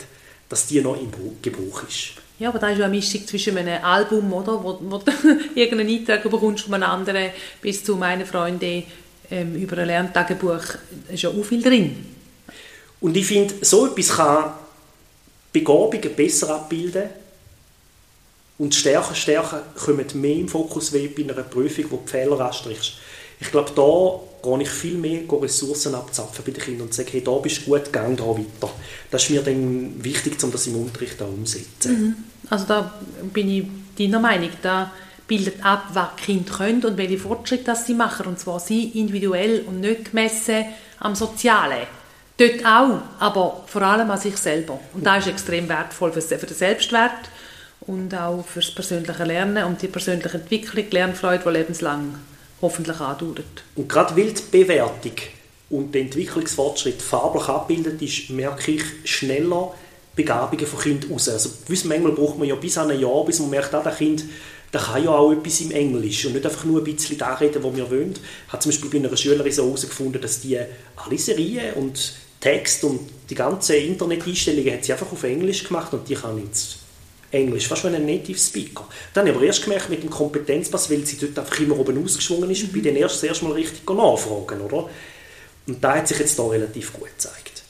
dass 0.49 0.67
die 0.67 0.81
noch 0.81 1.01
im 1.01 1.11
Gebrauch 1.43 1.83
ist. 1.89 2.15
Ja, 2.39 2.49
aber 2.49 2.59
da 2.59 2.69
ist 2.69 2.79
ja 2.79 2.87
eine 2.87 2.95
Mischung 2.95 3.27
zwischen 3.27 3.57
einem 3.57 3.83
Album, 3.83 4.33
oder, 4.33 4.63
wo, 4.63 4.79
wo 4.81 4.99
du 4.99 5.13
irgendeinen 5.55 5.89
Eintrag 5.89 6.23
bekommst 6.25 6.65
von 6.65 6.75
einem 6.75 6.85
anderen, 6.85 7.31
bis 7.63 7.85
zu 7.85 7.97
meiner 7.97 8.27
Freundin 8.27 8.85
ähm, 9.35 9.57
über 9.57 9.79
ein 9.79 9.87
Lerntagebuch 9.89 10.63
ist 11.09 11.23
ja 11.23 11.31
auch 11.31 11.45
viel 11.45 11.63
drin. 11.63 12.07
Und 13.01 13.17
ich 13.17 13.27
finde, 13.27 13.55
so 13.63 13.87
etwas 13.87 14.17
kann 14.17 14.53
Begabungen 15.53 16.15
besser 16.17 16.55
abbilden 16.55 17.11
Und 18.59 18.75
stärker, 18.75 19.15
stärker 19.15 19.63
kommen 19.77 20.07
mehr 20.15 20.37
im 20.37 20.49
Fokus 20.49 20.93
wie 20.93 21.09
bei 21.09 21.25
einer 21.25 21.43
Prüfung, 21.43 21.87
wo 21.91 21.97
die 22.05 22.11
Fehler 22.11 22.41
anstrichst. 22.41 22.95
Ich 23.41 23.51
glaube, 23.51 23.73
da 23.75 24.49
gehe 24.49 24.63
ich 24.63 24.71
viel 24.71 24.97
mehr 24.97 25.23
Ressourcen 25.29 25.95
abzapfen 25.95 26.45
bei 26.45 26.53
den 26.53 26.63
Kindern 26.63 26.87
und 26.87 26.95
sage, 26.95 27.11
hey, 27.13 27.25
da 27.25 27.33
bist 27.39 27.67
du 27.67 27.71
gut, 27.71 27.93
gang 27.93 28.17
da 28.17 28.25
weiter. 28.25 28.73
Das 29.11 29.25
ist 29.25 29.31
mir 29.31 29.43
dann 29.43 30.03
wichtig, 30.03 30.43
um 30.45 30.53
das 30.53 30.67
im 30.69 30.77
Unterricht 30.77 31.21
auch 31.21 31.29
umzusetzen. 31.29 31.93
Mhm. 31.93 32.15
Also 32.49 32.67
da 32.67 32.95
bin 33.33 33.51
ich 33.51 33.65
deiner 33.99 34.21
Meinung, 34.21 34.51
da 34.63 34.93
bildet 35.27 35.65
ab, 35.65 35.85
was 35.93 36.09
die 36.19 36.25
Kinder 36.25 36.53
können 36.55 36.85
und 36.85 36.97
welche 36.97 37.19
Fortschritte 37.19 37.65
das 37.65 37.87
sie 37.87 37.95
machen. 37.95 38.27
Und 38.27 38.39
zwar 38.39 38.61
sie 38.61 38.89
individuell 38.89 39.65
und 39.67 39.81
nicht 39.81 40.11
gemessen 40.11 40.67
am 41.01 41.15
Sozialen. 41.15 41.87
Dort 42.37 42.67
auch, 42.67 43.01
aber 43.21 43.65
vor 43.67 43.83
allem 43.83 44.11
an 44.11 44.19
sich 44.19 44.37
selber. 44.37 44.81
Und 44.93 45.07
das 45.07 45.27
ist 45.27 45.33
extrem 45.33 45.69
wertvoll 45.69 46.13
für 46.13 46.21
den 46.21 46.55
Selbstwert 46.55 47.31
und 47.83 48.15
auch 48.15 48.45
für 48.45 48.61
das 48.61 48.75
persönliche 48.75 49.25
Lernen 49.25 49.65
und 49.65 49.81
die 49.83 49.89
persönliche 49.89 50.39
Entwicklung, 50.39 50.85
die 50.91 50.95
Lernfreude, 50.95 51.45
die 51.45 51.51
lebenslang 51.51 52.19
hoffentlich 52.61 52.99
andauert. 52.99 53.65
Und 53.77 53.89
gerade 53.89 54.17
weil 54.17 54.33
die 54.33 54.43
Bewertung 54.51 55.13
und 55.71 55.95
der 55.95 56.03
Entwicklungsfortschritt 56.03 57.03
farblich 57.03 57.49
abbildet 57.49 58.03
ist, 58.03 58.31
merke 58.31 58.73
ich 58.73 58.83
schneller 59.05 59.73
Begabungen 60.17 60.67
von 60.67 60.81
Kindern 60.81 61.13
aus. 61.13 61.29
Also 61.29 61.51
manchmal 61.85 62.13
braucht 62.13 62.39
man 62.39 62.49
ja 62.49 62.55
bis 62.55 62.79
an 62.79 62.91
ein 62.91 63.01
Jahr, 63.01 63.25
bis 63.25 63.41
man 63.41 63.51
merkt, 63.51 63.75
ah, 63.75 63.83
das 63.83 63.99
Kind 63.99 64.25
der 64.75 64.81
kann 64.81 65.05
ja 65.05 65.11
auch 65.11 65.33
etwas 65.33 65.61
im 65.61 65.71
Englisch 65.71 66.27
und 66.27 66.33
nicht 66.33 66.45
einfach 66.45 66.65
nur 66.65 66.81
ein 66.81 66.85
bisschen 66.85 67.17
da 67.17 67.35
reden, 67.35 67.63
was 67.63 67.77
wir 67.77 67.89
wollen. 67.91 68.13
Ich 68.13 68.53
habe 68.53 68.61
zum 68.61 68.73
Beispiel 68.73 68.91
bei 68.91 69.09
einer 69.09 69.17
Schülerin 69.17 69.53
so 69.53 69.65
herausgefunden, 69.65 70.21
dass 70.21 70.41
die 70.41 70.59
alle 70.97 71.19
Serien 71.19 71.75
und 71.75 72.13
Text 72.41 72.83
und 72.83 73.01
die 73.31 73.37
ganzen 73.37 73.77
Internet-Einstellungen 73.77 74.75
hat 74.75 74.85
sie 74.85 74.93
einfach 74.93 75.11
auf 75.11 75.23
Englisch 75.23 75.65
gemacht 75.65 75.95
und 75.95 76.09
die 76.09 76.15
kann 76.15 76.43
jetzt 76.45 76.79
Englisch, 77.31 77.69
fast 77.69 77.85
wie 77.85 77.89
ein 77.89 78.05
Native 78.05 78.39
Speaker. 78.39 78.87
Dann 79.13 79.23
habe 79.23 79.31
ich 79.31 79.37
aber 79.37 79.47
erst 79.47 79.63
gemerkt 79.63 79.91
mit 79.91 80.03
dem 80.03 80.11
Kompetenzpass, 80.11 80.91
weil 80.91 81.07
sie 81.07 81.19
dort 81.19 81.39
einfach 81.39 81.59
immer 81.61 81.79
oben 81.79 82.03
ausgeschwungen 82.03 82.51
ist, 82.51 82.65
mhm. 82.65 82.73
bei 82.73 82.81
den 82.81 82.97
erst 82.97 83.43
mal 83.43 83.53
richtig 83.53 83.89
nachfragen, 83.89 84.61
oder? 84.61 84.89
Und 85.67 85.83
da 85.83 85.97
hat 85.97 86.09
sich 86.09 86.19
jetzt 86.19 86.39
da 86.39 86.47
relativ 86.47 86.93
gut 86.93 87.09
gezeigt. 87.09 87.63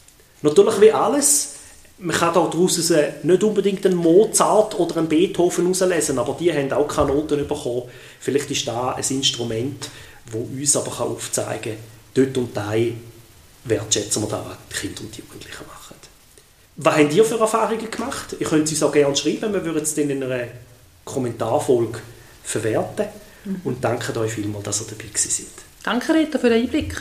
Natürlich 0.42 0.80
wie 0.80 0.92
alles, 0.92 1.53
man 1.98 2.16
kann 2.16 2.34
daraus 2.34 2.92
nicht 3.22 3.44
unbedingt 3.44 3.86
einen 3.86 3.96
Mozart 3.96 4.78
oder 4.78 4.96
einen 4.96 5.08
Beethoven 5.08 5.64
herauslesen, 5.64 6.18
aber 6.18 6.36
die 6.38 6.52
haben 6.52 6.72
auch 6.72 6.88
keine 6.88 7.08
Noten 7.08 7.46
bekommen. 7.46 7.84
Vielleicht 8.20 8.50
ist 8.50 8.66
da 8.66 8.92
ein 8.92 9.04
Instrument, 9.08 9.88
das 10.26 10.34
uns 10.34 10.76
aber 10.76 11.00
aufzeigen 11.00 11.76
kann, 11.76 12.24
dort 12.24 12.36
und 12.36 12.56
da 12.56 12.74
wertschätzen 13.64 14.22
wir 14.22 14.28
da, 14.28 14.44
was 14.46 14.56
die 14.70 14.88
Kinder 14.88 15.00
und 15.02 15.16
die 15.16 15.20
Jugendlichen 15.20 15.66
machen. 15.66 15.96
Was 16.76 16.96
habt 16.96 17.14
ihr 17.14 17.24
für 17.24 17.38
Erfahrungen 17.38 17.90
gemacht? 17.90 18.36
Ihr 18.38 18.46
könnt 18.46 18.64
es 18.64 18.72
uns 18.72 18.82
auch 18.82 18.92
gerne 18.92 19.14
schreiben, 19.14 19.52
wir 19.52 19.64
würden 19.64 19.82
es 19.82 19.94
dann 19.94 20.10
in 20.10 20.22
einer 20.22 20.48
Kommentarfolge 21.04 22.00
verwerten. 22.42 23.06
Mhm. 23.44 23.60
Und 23.62 23.84
danke 23.84 24.18
euch 24.18 24.32
vielmals, 24.32 24.64
dass 24.64 24.80
ihr 24.80 24.86
dabei 24.88 25.10
seid. 25.14 25.46
Danke, 25.84 26.14
Rita, 26.14 26.38
für 26.38 26.48
den 26.48 26.62
Einblick. 26.62 27.00